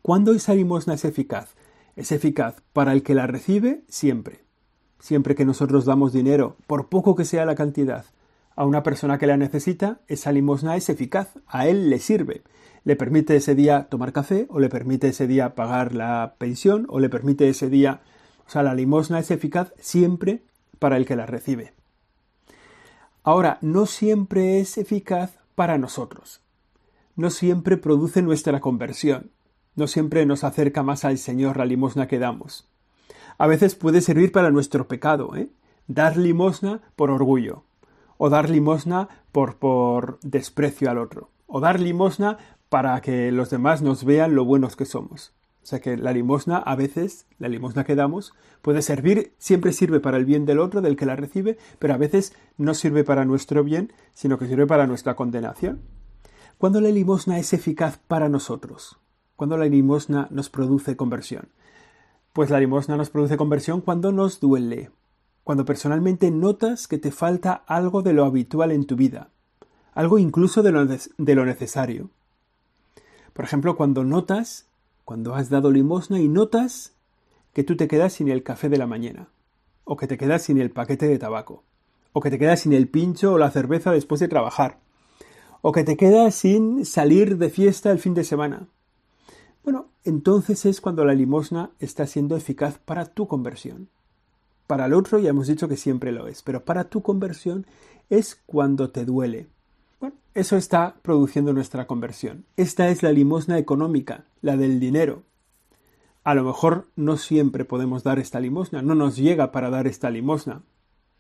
¿Cuándo 0.03 0.33
esa 0.33 0.55
limosna 0.55 0.95
es 0.95 1.05
eficaz? 1.05 1.55
Es 1.97 2.13
eficaz 2.13 2.63
para 2.73 2.93
el 2.93 3.03
que 3.03 3.15
la 3.15 3.27
recibe 3.27 3.83
siempre. 3.89 4.41
Siempre 4.99 5.35
que 5.35 5.45
nosotros 5.45 5.85
damos 5.85 6.13
dinero, 6.13 6.57
por 6.67 6.89
poco 6.89 7.15
que 7.15 7.25
sea 7.25 7.45
la 7.45 7.55
cantidad, 7.55 8.07
a 8.57 8.65
una 8.65 8.83
persona 8.83 9.19
que 9.19 9.27
la 9.27 9.37
necesita, 9.37 10.01
esa 10.09 10.33
limosna 10.33 10.77
es 10.77 10.89
eficaz, 10.89 11.29
a 11.47 11.69
él 11.69 11.91
le 11.91 11.99
sirve. 11.99 12.43
Le 12.87 12.95
permite 12.95 13.35
ese 13.35 13.57
día 13.57 13.89
tomar 13.91 14.13
café, 14.13 14.47
o 14.49 14.61
le 14.61 14.69
permite 14.69 15.09
ese 15.09 15.27
día 15.27 15.57
pagar 15.57 15.93
la 15.93 16.37
pensión, 16.39 16.87
o 16.89 17.01
le 17.01 17.09
permite 17.09 17.49
ese 17.49 17.69
día... 17.69 18.01
O 18.47 18.51
sea, 18.51 18.63
la 18.63 18.77
limosna 18.77 19.19
es 19.19 19.33
eficaz 19.33 19.73
siempre 19.81 20.45
para 20.79 20.97
el 20.97 21.05
que 21.05 21.17
la 21.17 21.27
recibe. 21.27 21.73
Ahora, 23.25 23.59
no 23.61 23.87
siempre 23.87 24.61
es 24.61 24.79
eficaz 24.79 25.33
para 25.57 25.79
nosotros. 25.79 26.43
No 27.17 27.31
siempre 27.31 27.77
produce 27.77 28.23
nuestra 28.23 28.61
conversión. 28.61 29.33
No 29.75 29.89
siempre 29.89 30.25
nos 30.25 30.45
acerca 30.45 30.85
más 30.85 31.05
al 31.05 31.19
Señor 31.19 31.57
la 31.57 31.65
limosna 31.65 32.07
que 32.07 32.21
damos. 32.21 32.69
A 33.37 33.49
veces 33.49 33.75
puede 33.75 34.01
servir 34.01 34.31
para 34.31 34.53
nuestro 34.53 34.87
pecado, 34.87 35.35
¿eh? 35.35 35.49
Dar 35.89 36.17
limosna 36.17 36.83
por 36.95 37.11
orgullo, 37.11 37.65
o 38.17 38.31
dar 38.31 38.49
limosna 38.49 39.09
por, 39.33 39.57
por 39.57 40.21
desprecio 40.23 40.89
al 40.89 40.99
otro, 40.99 41.31
o 41.49 41.59
dar 41.59 41.81
limosna 41.81 42.39
para 42.69 43.01
que 43.01 43.33
los 43.33 43.51
demás 43.51 43.83
nos 43.83 44.05
vean 44.05 44.35
lo 44.35 44.45
buenos 44.45 44.77
que 44.77 44.85
somos. 44.85 45.33
O 45.63 45.69
sea 45.69 45.81
que 45.81 45.97
la 45.97 46.13
limosna, 46.13 46.59
a 46.59 46.77
veces, 46.77 47.27
la 47.39 47.49
limosna 47.49 47.83
que 47.83 47.97
damos, 47.97 48.35
puede 48.63 48.83
servir, 48.83 49.33
siempre 49.39 49.73
sirve 49.73 49.99
para 49.99 50.17
el 50.17 50.25
bien 50.25 50.47
del 50.47 50.61
otro, 50.61 50.81
del 50.81 50.95
que 50.95 51.07
la 51.07 51.17
recibe, 51.17 51.59
pero 51.81 51.93
a 51.93 51.97
veces 51.97 52.35
no 52.57 52.73
sirve 52.73 53.03
para 53.03 53.25
nuestro 53.25 53.65
bien, 53.65 53.93
sino 54.15 54.39
que 54.39 54.47
sirve 54.47 54.69
para 54.69 54.87
nuestra 54.87 55.17
condenación. 55.17 55.81
¿Cuándo 56.59 56.81
la 56.81 56.91
limosna 56.91 57.39
es 57.39 57.53
eficaz 57.53 57.99
para 57.99 58.29
nosotros? 58.29 58.99
¿Cuándo 59.35 59.59
la 59.59 59.67
limosna 59.67 60.29
nos 60.31 60.51
produce 60.51 60.97
conversión? 60.97 61.49
Pues 62.33 62.49
la 62.49 62.61
limosna 62.61 62.97
nos 62.97 63.11
produce 63.11 63.37
conversión 63.37 63.81
cuando 63.81 64.13
nos 64.13 64.39
duele, 64.39 64.91
cuando 65.43 65.65
personalmente 65.65 66.31
notas 66.31 66.87
que 66.87 66.99
te 66.99 67.11
falta 67.11 67.65
algo 67.67 68.03
de 68.03 68.13
lo 68.13 68.25
habitual 68.25 68.71
en 68.71 68.87
tu 68.87 68.95
vida, 68.95 69.31
algo 69.95 70.19
incluso 70.19 70.63
de 70.63 70.73
lo, 70.73 70.87
de 70.87 71.35
lo 71.35 71.45
necesario. 71.45 72.11
Por 73.37 73.45
ejemplo, 73.45 73.77
cuando 73.77 74.03
notas 74.03 74.67
cuando 75.07 75.37
has 75.37 75.51
dado 75.51 75.71
limosna 75.71 76.19
y 76.19 76.27
notas 76.27 76.93
que 77.53 77.63
tú 77.63 77.77
te 77.77 77.87
quedas 77.87 78.15
sin 78.15 78.29
el 78.29 78.43
café 78.43 78.69
de 78.69 78.77
la 78.77 78.89
mañana, 78.89 79.29
o 79.85 79.97
que 79.97 80.09
te 80.09 80.19
quedas 80.19 80.43
sin 80.43 80.59
el 80.59 80.73
paquete 80.73 81.07
de 81.07 81.17
tabaco, 81.17 81.63
o 82.13 82.21
que 82.21 82.29
te 82.29 82.41
quedas 82.41 82.63
sin 82.63 82.73
el 82.73 82.89
pincho 82.89 83.35
o 83.35 83.39
la 83.39 83.53
cerveza 83.53 83.93
después 83.93 84.21
de 84.21 84.27
trabajar, 84.27 84.81
o 85.63 85.71
que 85.71 85.85
te 85.85 85.97
quedas 85.97 86.35
sin 86.35 86.85
salir 86.85 87.39
de 87.39 87.49
fiesta 87.49 87.93
el 87.93 88.01
fin 88.01 88.15
de 88.15 88.25
semana. 88.25 88.67
Bueno, 89.63 89.91
entonces 90.03 90.67
es 90.67 90.81
cuando 90.81 91.05
la 91.05 91.15
limosna 91.15 91.71
está 91.79 92.09
siendo 92.09 92.37
eficaz 92.37 92.79
para 92.85 93.07
tu 93.07 93.29
conversión. 93.29 93.89
Para 94.67 94.87
el 94.87 94.93
otro 94.93 95.21
ya 95.21 95.31
hemos 95.31 95.47
dicho 95.47 95.69
que 95.69 95.77
siempre 95.77 96.11
lo 96.11 96.27
es, 96.27 96.43
pero 96.43 96.65
para 96.65 96.91
tu 96.91 97.01
conversión 97.01 97.65
es 98.11 98.41
cuando 98.45 98.91
te 98.91 99.05
duele, 99.05 99.47
eso 100.37 100.59
está 100.59 100.97
produciendo 101.01 101.55
nuestra 101.55 101.87
conversión. 101.87 102.45
Esta 102.59 102.91
es 102.91 103.03
la 103.03 103.11
limosna 103.11 103.57
económica, 103.57 104.27
la 104.43 104.59
del 104.59 104.79
dinero. 104.79 105.23
A 106.25 106.35
lo 106.35 106.45
mejor 106.45 106.89
no 106.95 107.17
siempre 107.17 107.65
podemos 107.65 108.03
dar 108.03 108.19
esta 108.19 108.39
limosna, 108.39 108.83
no 108.83 108.95
nos 108.95 109.17
llega 109.17 109.51
para 109.51 109.71
dar 109.71 109.87
esta 109.87 110.11
limosna. 110.11 110.61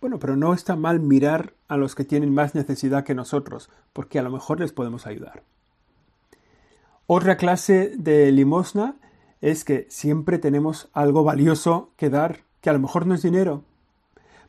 Bueno, 0.02 0.18
pero 0.18 0.36
no 0.36 0.52
está 0.52 0.76
mal 0.76 1.00
mirar 1.00 1.54
a 1.66 1.78
los 1.78 1.94
que 1.94 2.04
tienen 2.04 2.34
más 2.34 2.54
necesidad 2.54 3.04
que 3.04 3.14
nosotros, 3.14 3.70
porque 3.94 4.18
a 4.18 4.22
lo 4.22 4.30
mejor 4.30 4.60
les 4.60 4.72
podemos 4.72 5.06
ayudar. 5.06 5.42
Otra 7.06 7.38
clase 7.38 7.94
de 7.96 8.30
limosna 8.32 8.96
es 9.40 9.64
que 9.64 9.86
siempre 9.88 10.36
tenemos 10.36 10.90
algo 10.92 11.24
valioso 11.24 11.88
que 11.96 12.10
dar, 12.10 12.40
que 12.60 12.68
a 12.68 12.74
lo 12.74 12.80
mejor 12.80 13.06
no 13.06 13.14
es 13.14 13.22
dinero, 13.22 13.64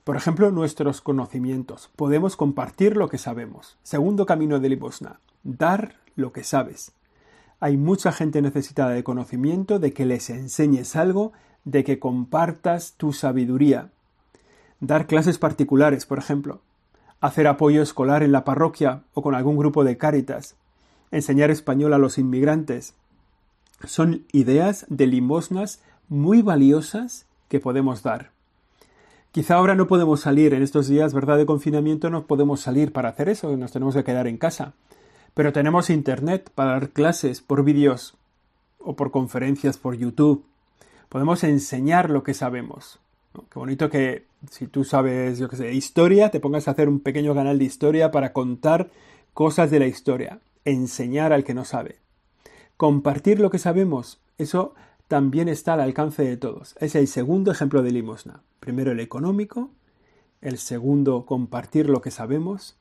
por 0.07 0.15
ejemplo, 0.15 0.51
nuestros 0.51 1.01
conocimientos. 1.01 1.89
Podemos 1.97 2.37
compartir 2.37 2.95
lo 2.95 3.09
que 3.09 3.17
sabemos. 3.17 3.77
Segundo 3.83 4.25
camino 4.25 4.61
de 4.61 4.69
limosna. 4.69 5.19
Dar 5.43 5.95
lo 6.15 6.31
que 6.31 6.45
sabes. 6.45 6.93
Hay 7.59 7.75
mucha 7.75 8.13
gente 8.13 8.41
necesitada 8.41 8.91
de 8.91 9.03
conocimiento, 9.03 9.79
de 9.79 9.91
que 9.91 10.05
les 10.05 10.29
enseñes 10.29 10.95
algo, 10.95 11.33
de 11.65 11.83
que 11.83 11.99
compartas 11.99 12.93
tu 12.93 13.11
sabiduría. 13.11 13.89
Dar 14.79 15.07
clases 15.07 15.39
particulares, 15.39 16.05
por 16.05 16.19
ejemplo. 16.19 16.61
Hacer 17.19 17.45
apoyo 17.45 17.81
escolar 17.81 18.23
en 18.23 18.31
la 18.31 18.45
parroquia 18.45 19.03
o 19.13 19.21
con 19.21 19.35
algún 19.35 19.57
grupo 19.57 19.83
de 19.83 19.97
cáritas. 19.97 20.55
Enseñar 21.11 21.51
español 21.51 21.91
a 21.91 21.97
los 21.97 22.17
inmigrantes. 22.17 22.93
Son 23.83 24.23
ideas 24.31 24.85
de 24.87 25.05
limosnas 25.05 25.81
muy 26.07 26.41
valiosas 26.41 27.25
que 27.49 27.59
podemos 27.59 28.03
dar. 28.03 28.36
Quizá 29.37 29.53
ahora 29.53 29.75
no 29.75 29.85
podemos 29.85 30.21
salir 30.21 30.55
en 30.55 30.63
estos 30.63 30.87
días, 30.87 31.13
¿verdad? 31.13 31.37
De 31.37 31.45
confinamiento 31.45 32.09
no 32.09 32.25
podemos 32.25 32.59
salir 32.59 32.91
para 32.91 33.09
hacer 33.09 33.29
eso, 33.29 33.55
nos 33.55 33.71
tenemos 33.71 33.93
que 33.93 34.03
quedar 34.03 34.25
en 34.25 34.37
casa. 34.37 34.73
Pero 35.35 35.53
tenemos 35.53 35.91
internet 35.91 36.49
para 36.55 36.71
dar 36.71 36.89
clases 36.89 37.39
por 37.39 37.63
vídeos 37.63 38.15
o 38.79 38.95
por 38.95 39.11
conferencias 39.11 39.77
por 39.77 39.95
YouTube. 39.95 40.43
Podemos 41.07 41.43
enseñar 41.43 42.09
lo 42.09 42.23
que 42.23 42.33
sabemos. 42.33 42.97
Qué 43.31 43.59
bonito 43.59 43.91
que 43.91 44.25
si 44.49 44.65
tú 44.65 44.83
sabes, 44.83 45.37
yo 45.37 45.47
qué 45.49 45.55
sé, 45.55 45.71
historia, 45.71 46.31
te 46.31 46.39
pongas 46.39 46.67
a 46.67 46.71
hacer 46.71 46.89
un 46.89 46.99
pequeño 46.99 47.35
canal 47.35 47.59
de 47.59 47.65
historia 47.65 48.09
para 48.09 48.33
contar 48.33 48.89
cosas 49.35 49.69
de 49.69 49.77
la 49.77 49.85
historia, 49.85 50.39
enseñar 50.65 51.31
al 51.31 51.43
que 51.43 51.53
no 51.53 51.63
sabe. 51.63 51.97
Compartir 52.75 53.39
lo 53.39 53.51
que 53.51 53.59
sabemos, 53.59 54.19
eso 54.39 54.73
también 55.07 55.47
está 55.47 55.73
al 55.73 55.81
alcance 55.81 56.23
de 56.23 56.37
todos. 56.37 56.75
Es 56.79 56.95
el 56.95 57.07
segundo 57.07 57.51
ejemplo 57.51 57.83
de 57.83 57.91
limosna. 57.91 58.41
Primero 58.67 58.91
el 58.91 58.99
económico, 58.99 59.69
el 60.41 60.57
segundo 60.57 61.25
compartir 61.25 61.87
lo 61.89 62.01
que 62.01 62.11
sabemos. 62.11 62.75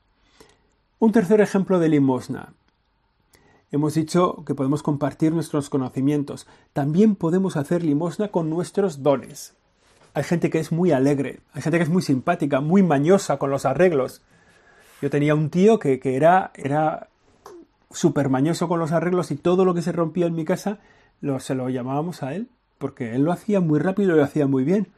Un 0.99 1.13
tercer 1.13 1.39
ejemplo 1.39 1.79
de 1.79 1.87
limosna. 1.87 2.51
Hemos 3.71 3.93
dicho 3.93 4.43
que 4.45 4.53
podemos 4.53 4.83
compartir 4.83 5.31
nuestros 5.31 5.69
conocimientos. 5.69 6.45
También 6.73 7.15
podemos 7.15 7.55
hacer 7.55 7.85
limosna 7.85 8.31
con 8.31 8.49
nuestros 8.49 9.01
dones. 9.01 9.55
Hay 10.13 10.23
gente 10.23 10.49
que 10.49 10.59
es 10.59 10.73
muy 10.73 10.91
alegre, 10.91 11.39
hay 11.53 11.61
gente 11.61 11.77
que 11.77 11.85
es 11.85 11.89
muy 11.89 12.01
simpática, 12.01 12.59
muy 12.59 12.83
mañosa 12.83 13.39
con 13.39 13.49
los 13.49 13.63
arreglos. 13.63 14.21
Yo 15.01 15.09
tenía 15.09 15.35
un 15.35 15.49
tío 15.49 15.79
que, 15.79 16.01
era, 16.03 16.51
era 16.55 17.07
súper 17.91 18.27
mañoso 18.27 18.67
con 18.67 18.79
los 18.79 18.91
arreglos 18.91 19.31
y 19.31 19.37
todo 19.37 19.63
lo 19.63 19.73
que 19.73 19.81
se 19.81 19.93
rompía 19.93 20.25
en 20.25 20.35
mi 20.35 20.43
casa 20.43 20.79
lo, 21.21 21.39
se 21.39 21.55
lo 21.55 21.69
llamábamos 21.69 22.23
a 22.23 22.33
él, 22.33 22.49
porque 22.77 23.15
él 23.15 23.21
lo 23.21 23.31
hacía 23.31 23.61
muy 23.61 23.79
rápido 23.79 24.15
y 24.15 24.17
lo 24.17 24.23
hacía 24.25 24.47
muy 24.47 24.65
bien. 24.65 24.89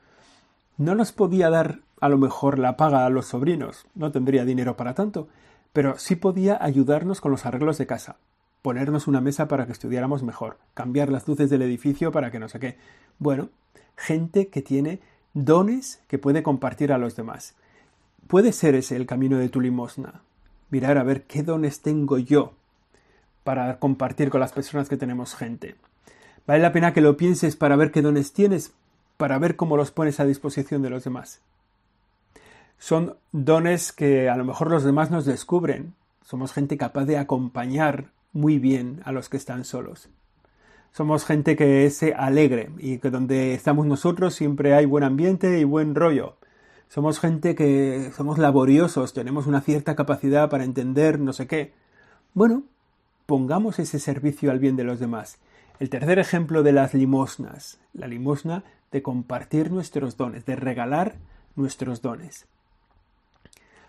No 0.79 0.95
nos 0.95 1.11
podía 1.11 1.49
dar 1.49 1.81
a 1.99 2.07
lo 2.07 2.17
mejor 2.17 2.57
la 2.57 2.77
paga 2.77 3.05
a 3.05 3.09
los 3.09 3.25
sobrinos, 3.25 3.85
no 3.95 4.13
tendría 4.13 4.45
dinero 4.45 4.77
para 4.77 4.93
tanto, 4.93 5.27
pero 5.73 5.99
sí 5.99 6.15
podía 6.15 6.57
ayudarnos 6.63 7.19
con 7.19 7.31
los 7.31 7.45
arreglos 7.45 7.77
de 7.77 7.85
casa, 7.85 8.15
ponernos 8.61 9.05
una 9.05 9.19
mesa 9.19 9.49
para 9.49 9.65
que 9.65 9.73
estudiáramos 9.73 10.23
mejor, 10.23 10.57
cambiar 10.73 11.09
las 11.09 11.27
luces 11.27 11.49
del 11.49 11.63
edificio 11.63 12.13
para 12.13 12.31
que 12.31 12.39
no 12.39 12.47
sé 12.47 12.61
qué. 12.61 12.77
Bueno, 13.17 13.49
gente 13.97 14.47
que 14.47 14.61
tiene 14.61 15.01
dones 15.33 16.01
que 16.07 16.17
puede 16.17 16.43
compartir 16.43 16.93
a 16.93 16.97
los 16.97 17.17
demás. 17.17 17.55
Puede 18.27 18.53
ser 18.53 18.73
ese 18.75 18.95
el 18.95 19.05
camino 19.05 19.37
de 19.37 19.49
tu 19.49 19.59
limosna. 19.59 20.21
Mirar 20.69 20.97
a 20.97 21.03
ver 21.03 21.23
qué 21.23 21.43
dones 21.43 21.81
tengo 21.81 22.19
yo 22.19 22.53
para 23.43 23.79
compartir 23.79 24.29
con 24.29 24.39
las 24.39 24.53
personas 24.53 24.87
que 24.87 24.95
tenemos 24.95 25.35
gente. 25.35 25.75
Vale 26.47 26.61
la 26.61 26.71
pena 26.71 26.93
que 26.93 27.01
lo 27.01 27.17
pienses 27.17 27.57
para 27.57 27.75
ver 27.75 27.91
qué 27.91 28.01
dones 28.01 28.31
tienes, 28.31 28.71
para 29.19 29.37
ver 29.37 29.57
cómo 29.57 29.75
los 29.75 29.91
pones 29.91 30.21
a 30.21 30.25
disposición 30.25 30.81
de 30.81 30.89
los 30.89 31.03
demás. 31.03 31.41
Son 32.77 33.17
dones 33.33 33.91
que 33.91 34.29
a 34.29 34.37
lo 34.37 34.45
mejor 34.45 34.71
los 34.71 34.85
demás 34.85 35.11
nos 35.11 35.25
descubren. 35.25 35.93
Somos 36.23 36.53
gente 36.53 36.77
capaz 36.77 37.03
de 37.03 37.17
acompañar 37.17 38.11
muy 38.31 38.59
bien 38.59 39.01
a 39.03 39.11
los 39.11 39.27
que 39.27 39.35
están 39.35 39.65
solos. 39.65 40.07
Somos 40.93 41.25
gente 41.25 41.57
que 41.57 41.85
es 41.85 42.01
alegre 42.15 42.71
y 42.77 42.99
que 42.99 43.09
donde 43.09 43.53
estamos 43.53 43.85
nosotros 43.85 44.35
siempre 44.35 44.73
hay 44.73 44.85
buen 44.85 45.03
ambiente 45.03 45.59
y 45.59 45.65
buen 45.65 45.95
rollo. 45.95 46.37
somos 46.87 47.19
gente 47.19 47.55
que 47.55 48.13
somos 48.15 48.37
laboriosos, 48.37 49.11
tenemos 49.11 49.47
una 49.47 49.59
cierta 49.59 49.97
capacidad 49.97 50.49
para 50.49 50.63
entender 50.63 51.19
no 51.19 51.33
sé 51.33 51.45
qué. 51.45 51.73
Bueno, 52.33 52.63
pongamos 53.25 53.79
ese 53.79 53.99
servicio 53.99 54.49
al 54.49 54.59
bien 54.59 54.77
de 54.77 54.85
los 54.85 55.01
demás. 55.01 55.39
El 55.81 55.89
tercer 55.89 56.19
ejemplo 56.19 56.63
de 56.63 56.71
las 56.71 56.93
limosnas, 56.93 57.79
la 57.93 58.07
limosna 58.07 58.63
de 58.91 59.01
compartir 59.01 59.71
nuestros 59.71 60.17
dones, 60.17 60.45
de 60.45 60.55
regalar 60.55 61.15
nuestros 61.55 62.01
dones. 62.01 62.47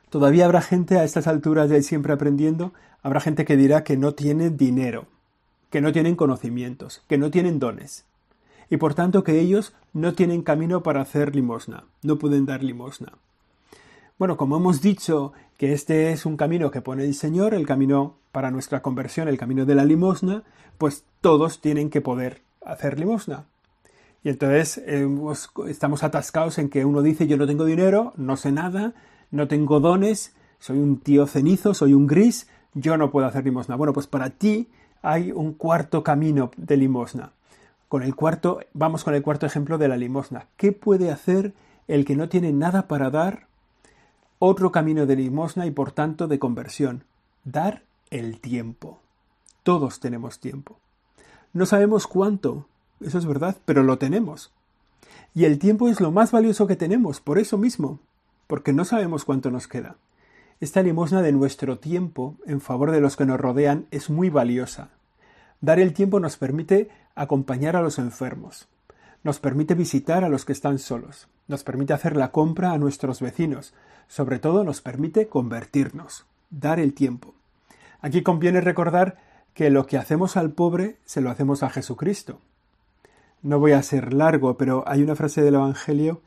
Todavía 0.09 0.45
habrá 0.45 0.61
gente 0.61 0.99
a 0.99 1.05
estas 1.05 1.27
alturas 1.27 1.71
de 1.71 1.83
siempre 1.83 2.13
aprendiendo, 2.13 2.73
habrá 3.03 3.21
gente 3.21 3.45
que 3.45 3.57
dirá 3.57 3.85
que 3.85 3.97
no 3.97 4.15
tiene 4.15 4.51
dinero, 4.51 5.07
que 5.71 5.81
no 5.81 5.93
tienen 5.93 6.17
conocimientos, 6.17 7.03
que 7.09 7.17
no 7.17 7.31
tienen 7.31 7.59
dones, 7.59 8.05
y 8.69 8.77
por 8.77 8.95
tanto 8.95 9.25
que 9.25 9.41
ellos 9.41 9.73
no 9.93 10.15
tienen 10.15 10.43
camino 10.43 10.83
para 10.83 11.01
hacer 11.01 11.35
limosna, 11.35 11.85
no 12.03 12.19
pueden 12.19 12.47
dar 12.47 12.63
limosna. 12.63 13.13
Bueno, 14.19 14.37
como 14.37 14.57
hemos 14.57 14.83
dicho 14.83 15.33
que 15.57 15.73
este 15.73 16.13
es 16.13 16.27
un 16.27 16.37
camino 16.37 16.71
que 16.71 16.83
pone 16.83 17.05
el 17.05 17.15
Señor, 17.15 17.55
el 17.55 17.67
camino 17.67 18.17
para 18.33 18.51
nuestra 18.51 18.83
conversión, 18.83 19.29
el 19.29 19.39
camino 19.39 19.65
de 19.65 19.75
la 19.75 19.85
limosna, 19.85 20.43
pues 20.77 21.05
todos 21.21 21.61
tienen 21.61 21.89
que 21.91 22.01
poder 22.01 22.43
hacer 22.65 22.99
limosna. 22.99 23.47
Y 24.23 24.29
entonces 24.29 24.83
estamos 25.69 26.03
atascados 26.03 26.59
en 26.59 26.69
que 26.69 26.85
uno 26.85 27.03
dice 27.03 27.27
yo 27.27 27.37
no 27.37 27.47
tengo 27.47 27.65
dinero, 27.65 28.13
no 28.17 28.37
sé 28.37 28.53
nada, 28.53 28.95
no 29.31 29.49
tengo 29.49 29.81
dones, 29.81 30.35
soy 30.59 30.79
un 30.79 30.99
tío 30.99 31.27
cenizo, 31.27 31.73
soy 31.73 31.95
un 31.95 32.07
gris, 32.07 32.49
yo 32.75 32.97
no 32.97 33.11
puedo 33.11 33.27
hacer 33.27 33.45
limosna. 33.45 33.77
Bueno, 33.77 33.93
pues 33.93 34.07
para 34.07 34.31
ti 34.31 34.69
hay 35.03 35.33
un 35.33 35.55
cuarto 35.55 36.03
camino 36.03 36.51
de 36.57 36.77
limosna. 36.77 37.33
Con 37.89 38.03
el 38.03 38.15
cuarto, 38.15 38.61
vamos 38.73 39.03
con 39.05 39.15
el 39.15 39.23
cuarto 39.23 39.47
ejemplo 39.47 39.79
de 39.79 39.89
la 39.89 39.97
limosna. 39.97 40.47
¿Qué 40.57 40.73
puede 40.73 41.11
hacer 41.11 41.55
el 41.89 42.05
que 42.05 42.15
no 42.15 42.29
tiene 42.29 42.53
nada 42.53 42.87
para 42.87 43.11
dar? 43.11 43.47
Otro 44.39 44.71
camino 44.71 45.07
de 45.07 45.17
limosna 45.17 45.67
y 45.67 45.71
por 45.71 45.93
tanto 45.93 46.29
de 46.29 46.39
conversión. 46.39 47.05
Dar 47.45 47.83
el 48.11 48.41
tiempo. 48.41 49.01
Todos 49.63 49.99
tenemos 49.99 50.39
tiempo. 50.41 50.79
No 51.53 51.67
sabemos 51.67 52.07
cuánto, 52.07 52.67
eso 53.01 53.19
es 53.19 53.27
verdad, 53.27 53.57
pero 53.65 53.83
lo 53.83 53.99
tenemos. 53.99 54.53
Y 55.35 55.45
el 55.45 55.59
tiempo 55.59 55.89
es 55.89 56.01
lo 56.01 56.11
más 56.11 56.33
valioso 56.33 56.67
que 56.67 56.77
tenemos, 56.77 57.21
por 57.21 57.39
eso 57.39 57.57
mismo, 57.57 58.01
porque 58.47 58.73
no 58.73 58.85
sabemos 58.85 59.25
cuánto 59.25 59.51
nos 59.51 59.69
queda. 59.69 59.97
Esta 60.61 60.83
limosna 60.83 61.23
de 61.23 61.33
nuestro 61.33 61.79
tiempo 61.79 62.37
en 62.47 62.61
favor 62.61 62.91
de 62.91 63.01
los 63.01 63.17
que 63.17 63.25
nos 63.25 63.41
rodean 63.41 63.87
es 63.91 64.11
muy 64.11 64.29
valiosa. 64.29 64.91
Dar 65.61 65.79
el 65.79 65.95
tiempo 65.95 66.21
nos 66.21 66.37
permite 66.37 66.91
acompañar 67.15 67.77
a 67.77 67.83
los 67.83 67.99
enfermos, 67.99 68.69
nos 69.23 69.39
permite 69.39 69.75
visitar 69.75 70.25
a 70.25 70.29
los 70.29 70.45
que 70.45 70.53
están 70.53 70.79
solos, 70.79 71.29
nos 71.49 71.65
permite 71.65 71.93
hacer 71.93 72.17
la 72.17 72.33
compra 72.33 72.73
a 72.73 72.79
nuestros 72.79 73.21
vecinos, 73.21 73.75
sobre 74.09 74.39
todo 74.39 74.65
nos 74.65 74.81
permite 74.81 75.29
convertirnos, 75.29 76.27
dar 76.51 76.81
el 76.81 76.95
tiempo. 76.95 77.35
Aquí 78.01 78.23
conviene 78.23 78.61
recordar 78.61 79.19
que 79.55 79.71
lo 79.71 79.87
que 79.87 79.99
hacemos 79.99 80.37
al 80.37 80.53
pobre 80.53 80.97
se 81.05 81.21
lo 81.21 81.31
hacemos 81.31 81.63
a 81.63 81.71
Jesucristo. 81.71 82.41
No 83.43 83.59
voy 83.59 83.73
a 83.73 83.83
ser 83.83 84.13
largo, 84.13 84.57
pero 84.57 84.85
hay 84.87 85.03
una 85.03 85.17
frase 85.17 85.43
del 85.43 85.55
Evangelio 85.55 86.21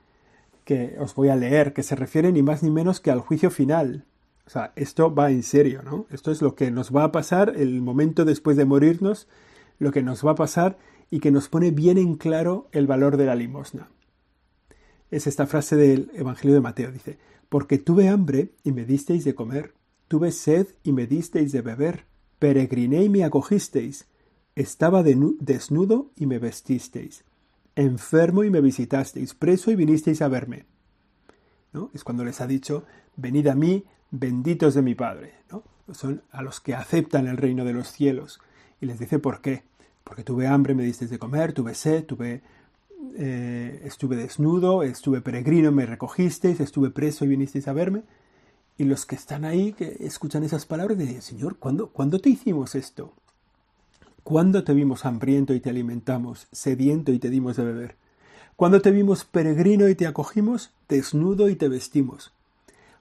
que 0.66 0.96
os 1.00 1.14
voy 1.16 1.30
a 1.30 1.36
leer, 1.36 1.74
que 1.74 1.84
se 1.84 1.96
refiere 1.96 2.32
ni 2.32 2.42
más 2.42 2.64
ni 2.64 2.72
menos 2.72 3.00
que 3.00 3.12
al 3.12 3.20
juicio 3.20 3.52
final. 3.52 4.06
O 4.46 4.50
sea, 4.50 4.74
esto 4.76 5.14
va 5.14 5.30
en 5.32 5.44
serio, 5.44 5.84
¿no? 5.84 6.06
Esto 6.10 6.32
es 6.32 6.42
lo 6.42 6.56
que 6.56 6.72
nos 6.72 6.94
va 6.94 7.06
a 7.06 7.12
pasar 7.12 7.54
el 7.56 7.82
momento 7.82 8.26
después 8.26 8.58
de 8.58 8.66
morirnos, 8.66 9.28
lo 9.80 9.92
que 9.92 10.02
nos 10.02 10.26
va 10.26 10.32
a 10.32 10.36
pasar 10.36 10.78
y 11.10 11.20
que 11.20 11.32
nos 11.32 11.50
pone 11.50 11.72
bien 11.72 11.98
en 11.98 12.16
claro 12.16 12.68
el 12.72 12.88
valor 12.88 13.18
de 13.18 13.26
la 13.26 13.36
limosna. 13.36 13.90
Es 15.12 15.28
esta 15.28 15.46
frase 15.46 15.76
del 15.76 16.10
Evangelio 16.16 16.56
de 16.56 16.62
Mateo, 16.62 16.92
dice, 16.92 17.20
porque 17.50 17.78
tuve 17.78 18.10
hambre 18.10 18.54
y 18.64 18.72
me 18.72 18.86
disteis 18.86 19.24
de 19.24 19.36
comer, 19.36 19.74
tuve 20.08 20.32
sed 20.32 20.68
y 20.84 20.92
me 20.92 21.06
disteis 21.06 21.52
de 21.52 21.62
beber, 21.62 22.06
peregriné 22.40 23.04
y 23.04 23.10
me 23.10 23.24
acogisteis, 23.24 24.08
estaba 24.56 25.04
desnudo 25.04 26.12
y 26.16 26.26
me 26.26 26.40
vestisteis, 26.40 27.24
enfermo 27.76 28.44
y 28.44 28.50
me 28.50 28.62
visitasteis, 28.62 29.34
preso 29.34 29.72
y 29.72 29.76
vinisteis 29.76 30.22
a 30.22 30.28
verme. 30.28 30.66
¿No? 31.72 31.90
Es 31.94 32.04
cuando 32.04 32.24
les 32.24 32.40
ha 32.40 32.48
dicho, 32.48 32.84
venid 33.16 33.48
a 33.48 33.56
mí, 33.56 33.84
benditos 34.12 34.76
de 34.76 34.84
mi 34.84 34.94
Padre, 34.94 35.34
¿no? 35.52 35.64
Son 35.92 36.22
a 36.32 36.44
los 36.44 36.60
que 36.60 36.76
aceptan 36.76 37.28
el 37.28 37.38
reino 37.38 37.66
de 37.66 37.74
los 37.74 37.92
cielos. 37.92 38.40
Y 38.80 38.86
les 38.86 39.00
dice 39.00 39.20
por 39.20 39.42
qué. 39.42 39.64
Porque 40.04 40.24
tuve 40.24 40.48
hambre, 40.48 40.76
me 40.76 40.84
disteis 40.84 41.10
de 41.10 41.18
comer, 41.18 41.54
tuve 41.54 41.74
sed, 41.74 42.06
tuve, 42.06 42.42
eh, 43.16 43.82
estuve 43.84 44.16
desnudo, 44.16 44.84
estuve 44.84 45.22
peregrino, 45.22 45.72
me 45.72 45.86
recogisteis, 45.86 46.60
estuve 46.60 46.92
preso 46.92 47.26
y 47.26 47.30
vinisteis 47.30 47.68
a 47.68 47.74
verme. 47.74 48.04
Y 48.78 48.84
los 48.84 49.06
que 49.06 49.16
están 49.16 49.46
ahí, 49.46 49.74
que 49.74 49.98
escuchan 50.00 50.44
esas 50.44 50.66
palabras, 50.66 50.98
dicen, 50.98 51.22
Señor, 51.22 51.58
¿cuándo, 51.58 51.90
¿cuándo 51.90 52.20
te 52.20 52.30
hicimos 52.30 52.76
esto? 52.76 53.14
¿Cuándo 54.24 54.64
te 54.64 54.74
vimos 54.74 55.04
hambriento 55.04 55.54
y 55.54 55.60
te 55.60 55.70
alimentamos, 55.70 56.48
sediento 56.54 57.12
y 57.12 57.20
te 57.20 57.30
dimos 57.30 57.58
de 57.58 57.66
beber? 57.66 57.96
¿Cuándo 58.56 58.82
te 58.82 58.90
vimos 58.92 59.26
peregrino 59.26 59.90
y 59.90 59.96
te 59.96 60.08
acogimos, 60.08 60.72
desnudo 60.88 61.50
y 61.50 61.56
te 61.58 61.68
vestimos? 61.68 62.32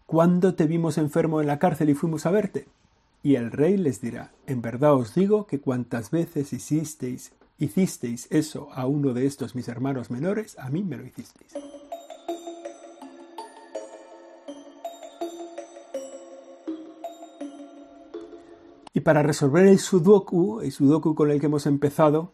¿Cuándo 0.07 0.55
te 0.55 0.67
vimos 0.67 0.99
enfermo 0.99 1.41
en 1.41 1.47
la 1.47 1.61
cárcel 1.61 1.91
y 1.91 1.95
fuimos 1.95 2.27
a 2.27 2.33
verte? 2.33 2.67
Y 3.23 3.37
el 3.37 3.53
rey 3.53 3.77
les 3.77 4.01
dirá, 4.01 4.33
en 4.49 4.63
verdad 4.63 4.95
os 4.95 5.15
digo 5.15 5.47
que 5.47 5.61
cuantas 5.61 6.11
veces 6.11 6.53
hicisteis, 6.53 7.31
hicisteis 7.57 8.27
eso 8.31 8.71
a 8.73 8.89
uno 8.89 9.15
de 9.15 9.27
estos 9.27 9.55
mis 9.55 9.69
hermanos 9.69 10.11
menores, 10.11 10.59
a 10.59 10.71
mí 10.71 10.83
me 10.83 10.97
lo 10.97 11.07
hicisteis. 11.07 11.53
Para 19.03 19.23
resolver 19.23 19.67
el 19.67 19.79
sudoku, 19.79 20.61
el 20.61 20.73
sudoku 20.73 21.15
con 21.15 21.31
el 21.31 21.41
que 21.41 21.47
hemos 21.47 21.67
empezado, 21.67 22.33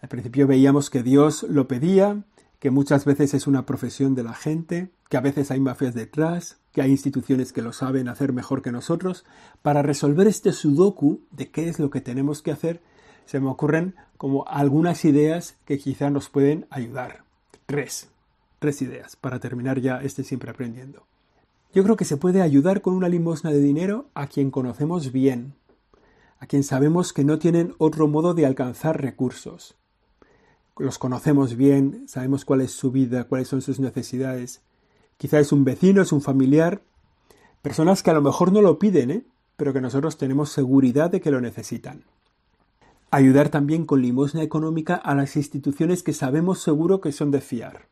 al 0.00 0.08
principio 0.08 0.46
veíamos 0.46 0.90
que 0.90 1.02
Dios 1.02 1.44
lo 1.44 1.68
pedía, 1.68 2.24
que 2.58 2.70
muchas 2.70 3.04
veces 3.04 3.34
es 3.34 3.46
una 3.46 3.66
profesión 3.66 4.14
de 4.14 4.22
la 4.22 4.34
gente, 4.34 4.90
que 5.08 5.16
a 5.16 5.20
veces 5.20 5.50
hay 5.50 5.60
mafias 5.60 5.94
detrás, 5.94 6.58
que 6.72 6.80
hay 6.80 6.90
instituciones 6.90 7.52
que 7.52 7.62
lo 7.62 7.72
saben 7.72 8.08
hacer 8.08 8.32
mejor 8.32 8.62
que 8.62 8.72
nosotros. 8.72 9.24
Para 9.62 9.82
resolver 9.82 10.26
este 10.26 10.52
sudoku 10.52 11.20
de 11.30 11.50
qué 11.50 11.68
es 11.68 11.78
lo 11.78 11.90
que 11.90 12.00
tenemos 12.00 12.40
que 12.40 12.52
hacer, 12.52 12.80
se 13.26 13.40
me 13.40 13.48
ocurren 13.48 13.94
como 14.16 14.46
algunas 14.46 15.04
ideas 15.04 15.56
que 15.64 15.78
quizá 15.78 16.10
nos 16.10 16.28
pueden 16.28 16.66
ayudar. 16.70 17.24
Tres, 17.66 18.08
tres 18.58 18.80
ideas 18.82 19.16
para 19.16 19.40
terminar 19.40 19.80
ya 19.80 20.00
este 20.00 20.24
siempre 20.24 20.50
aprendiendo. 20.50 21.04
Yo 21.74 21.82
creo 21.82 21.96
que 21.96 22.04
se 22.04 22.16
puede 22.16 22.42
ayudar 22.42 22.82
con 22.82 22.94
una 22.94 23.08
limosna 23.08 23.50
de 23.50 23.60
dinero 23.60 24.06
a 24.14 24.26
quien 24.26 24.50
conocemos 24.50 25.10
bien, 25.10 25.54
a 26.42 26.46
quien 26.46 26.64
sabemos 26.64 27.12
que 27.12 27.24
no 27.24 27.38
tienen 27.38 27.74
otro 27.78 28.08
modo 28.08 28.34
de 28.34 28.44
alcanzar 28.44 29.00
recursos 29.00 29.76
los 30.78 30.98
conocemos 30.98 31.56
bien, 31.56 32.04
sabemos 32.08 32.44
cuál 32.44 32.62
es 32.62 32.72
su 32.72 32.90
vida, 32.90 33.24
cuáles 33.24 33.48
son 33.48 33.62
sus 33.62 33.78
necesidades. 33.78 34.62
Quizá 35.16 35.38
es 35.38 35.52
un 35.52 35.64
vecino, 35.64 36.02
es 36.02 36.12
un 36.12 36.22
familiar, 36.22 36.82
personas 37.60 38.02
que 38.02 38.10
a 38.10 38.14
lo 38.14 38.22
mejor 38.22 38.52
no 38.52 38.62
lo 38.62 38.78
piden, 38.78 39.10
¿eh? 39.10 39.24
pero 39.56 39.72
que 39.72 39.80
nosotros 39.80 40.16
tenemos 40.16 40.50
seguridad 40.50 41.10
de 41.10 41.20
que 41.20 41.30
lo 41.30 41.40
necesitan. 41.40 42.04
Ayudar 43.10 43.50
también 43.50 43.84
con 43.84 44.00
limosna 44.00 44.42
económica 44.42 44.94
a 44.94 45.14
las 45.14 45.36
instituciones 45.36 46.02
que 46.02 46.14
sabemos 46.14 46.62
seguro 46.62 47.00
que 47.00 47.12
son 47.12 47.30
de 47.30 47.42
fiar. 47.42 47.88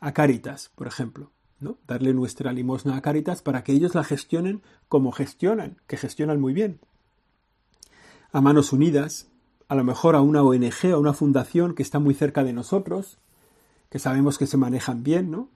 A 0.00 0.12
Caritas, 0.12 0.70
por 0.74 0.86
ejemplo. 0.86 1.30
¿no? 1.60 1.76
Darle 1.86 2.14
nuestra 2.14 2.54
limosna 2.54 2.96
a 2.96 3.02
Caritas 3.02 3.42
para 3.42 3.62
que 3.62 3.72
ellos 3.72 3.94
la 3.94 4.02
gestionen 4.02 4.62
como 4.88 5.12
gestionan, 5.12 5.76
que 5.86 5.98
gestionan 5.98 6.40
muy 6.40 6.54
bien. 6.54 6.80
A 8.32 8.40
Manos 8.40 8.72
Unidas, 8.72 9.26
a 9.66 9.74
lo 9.74 9.82
mejor 9.82 10.14
a 10.14 10.20
una 10.20 10.44
ONG, 10.44 10.92
a 10.92 10.98
una 10.98 11.12
fundación 11.12 11.74
que 11.74 11.82
está 11.82 11.98
muy 11.98 12.14
cerca 12.14 12.44
de 12.44 12.52
nosotros, 12.52 13.18
que 13.90 13.98
sabemos 13.98 14.38
que 14.38 14.46
se 14.46 14.56
manejan 14.56 15.02
bien, 15.02 15.32
¿no? 15.32 15.48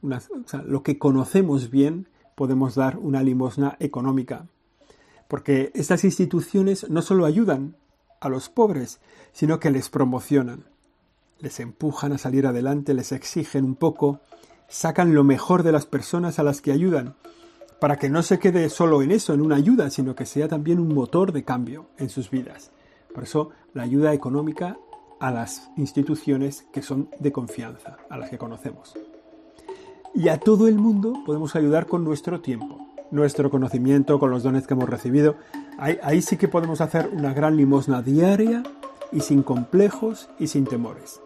lo 0.65 0.83
que 0.83 0.99
conocemos 0.99 1.71
bien, 1.71 2.09
podemos 2.35 2.75
dar 2.75 2.99
una 2.99 3.23
limosna 3.23 3.77
económica. 3.79 4.47
Porque 5.29 5.71
estas 5.75 6.03
instituciones 6.03 6.91
no 6.91 7.01
solo 7.01 7.27
ayudan 7.27 7.77
a 8.21 8.29
los 8.29 8.49
pobres, 8.49 8.99
sino 9.33 9.61
que 9.61 9.71
les 9.71 9.89
promocionan, 9.89 10.65
les 11.39 11.61
empujan 11.61 12.13
a 12.13 12.19
salir 12.19 12.45
adelante, 12.45 12.93
les 12.93 13.13
exigen 13.13 13.65
un 13.65 13.77
poco, 13.77 14.19
sacan 14.67 15.15
lo 15.15 15.23
mejor 15.23 15.63
de 15.63 15.71
las 15.71 15.87
personas 15.87 16.41
a 16.41 16.43
las 16.43 16.61
que 16.61 16.73
ayudan, 16.73 17.15
para 17.81 17.97
que 17.97 18.09
no 18.09 18.23
se 18.23 18.39
quede 18.39 18.69
solo 18.69 19.03
en 19.03 19.11
eso, 19.11 19.35
en 19.35 19.41
una 19.41 19.57
ayuda, 19.57 19.91
sino 19.91 20.15
que 20.15 20.27
sea 20.27 20.49
también 20.49 20.79
un 20.79 20.95
motor 20.95 21.33
de 21.33 21.45
cambio 21.45 21.87
en 21.99 22.09
sus 22.09 22.31
vidas. 22.31 22.71
Por 23.15 23.25
eso 23.25 23.51
la 23.75 23.83
ayuda 23.83 24.13
económica 24.13 24.77
a 25.21 25.31
las 25.31 25.71
instituciones 25.77 26.67
que 26.73 26.83
son 26.83 27.09
de 27.19 27.33
confianza, 27.33 27.97
a 28.11 28.19
las 28.19 28.31
que 28.31 28.39
conocemos. 28.39 28.95
Y 30.15 30.29
a 30.29 30.39
todo 30.39 30.69
el 30.69 30.77
mundo 30.77 31.15
podemos 31.25 31.57
ayudar 31.57 31.87
con 31.87 32.05
nuestro 32.05 32.41
tiempo, 32.41 32.89
nuestro 33.11 33.51
conocimiento, 33.51 34.19
con 34.19 34.31
los 34.31 34.43
dones 34.43 34.67
que 34.67 34.75
hemos 34.75 34.89
recibido. 34.89 35.37
Ahí, 35.79 36.23
sí 36.23 36.37
que 36.37 36.49
podemos 36.49 36.81
hacer 36.81 37.11
una 37.13 37.35
gran 37.35 37.57
limosna 37.57 38.03
diaria 38.03 38.63
y 39.13 39.21
sin 39.21 39.43
complejos 39.43 40.29
y 40.39 40.47
sin 40.47 40.67
temores. 40.67 41.21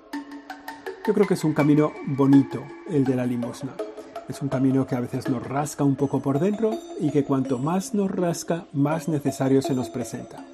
Yo 1.07 1.15
creo 1.15 1.27
que 1.27 1.35
es 1.35 1.45
un 1.45 1.55
camino 1.55 1.93
bonito 2.07 2.63
el 2.89 3.05
de 3.05 3.17
la 3.17 3.27
limosna. 3.27 3.75
Es 4.29 4.43
un 4.43 4.49
camino 4.49 4.87
que 4.87 4.95
a 4.95 5.01
veces 5.01 5.27
nos 5.29 5.43
rasca 5.43 5.85
un 5.85 5.97
poco 5.97 6.21
por 6.21 6.39
dentro 6.39 6.73
y 7.01 7.11
que 7.11 7.25
cuanto 7.25 7.59
más 7.59 7.95
nos 7.95 8.11
rasca, 8.11 8.67
más 8.75 9.09
necesario 9.09 9.63
se 9.63 9.73
nos 9.73 9.89
presenta. 9.89 10.45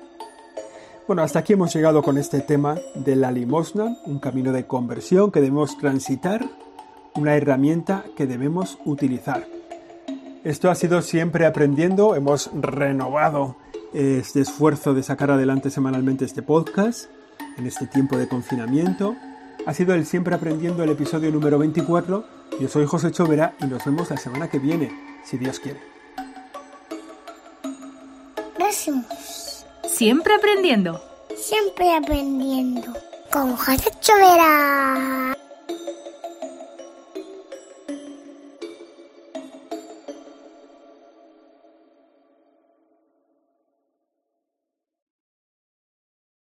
Bueno, 1.08 1.22
hasta 1.22 1.40
aquí 1.40 1.54
hemos 1.54 1.74
llegado 1.74 2.00
con 2.02 2.16
este 2.16 2.40
tema 2.40 2.76
de 2.94 3.16
la 3.16 3.32
limosna, 3.32 3.98
un 4.06 4.20
camino 4.20 4.52
de 4.52 4.66
conversión 4.66 5.32
que 5.32 5.40
debemos 5.40 5.76
transitar, 5.76 6.48
una 7.16 7.34
herramienta 7.34 8.04
que 8.16 8.26
debemos 8.28 8.78
utilizar. 8.84 9.44
Esto 10.44 10.70
ha 10.70 10.74
sido 10.76 11.02
siempre 11.02 11.44
aprendiendo, 11.44 12.14
hemos 12.14 12.50
renovado 12.54 13.56
este 13.92 14.40
esfuerzo 14.40 14.94
de 14.94 15.02
sacar 15.02 15.32
adelante 15.32 15.70
semanalmente 15.70 16.24
este 16.24 16.42
podcast 16.42 17.10
en 17.58 17.66
este 17.66 17.86
tiempo 17.88 18.16
de 18.16 18.28
confinamiento. 18.28 19.16
Ha 19.66 19.74
sido 19.74 19.94
el 19.94 20.06
siempre 20.06 20.34
aprendiendo 20.34 20.84
el 20.84 20.90
episodio 20.90 21.32
número 21.32 21.58
24. 21.58 22.33
Yo 22.60 22.68
soy 22.68 22.86
José 22.86 23.10
Chovera 23.10 23.54
y 23.60 23.66
nos 23.66 23.84
vemos 23.84 24.10
la 24.10 24.16
semana 24.16 24.48
que 24.48 24.58
viene, 24.58 24.90
si 25.24 25.36
Dios 25.36 25.58
quiere. 25.58 25.80
Gracias. 28.56 29.66
Siempre 29.86 30.34
aprendiendo. 30.34 31.00
Siempre 31.36 31.94
aprendiendo. 31.96 32.92
Con 33.32 33.56
José 33.56 33.90
Chovera. 34.00 35.36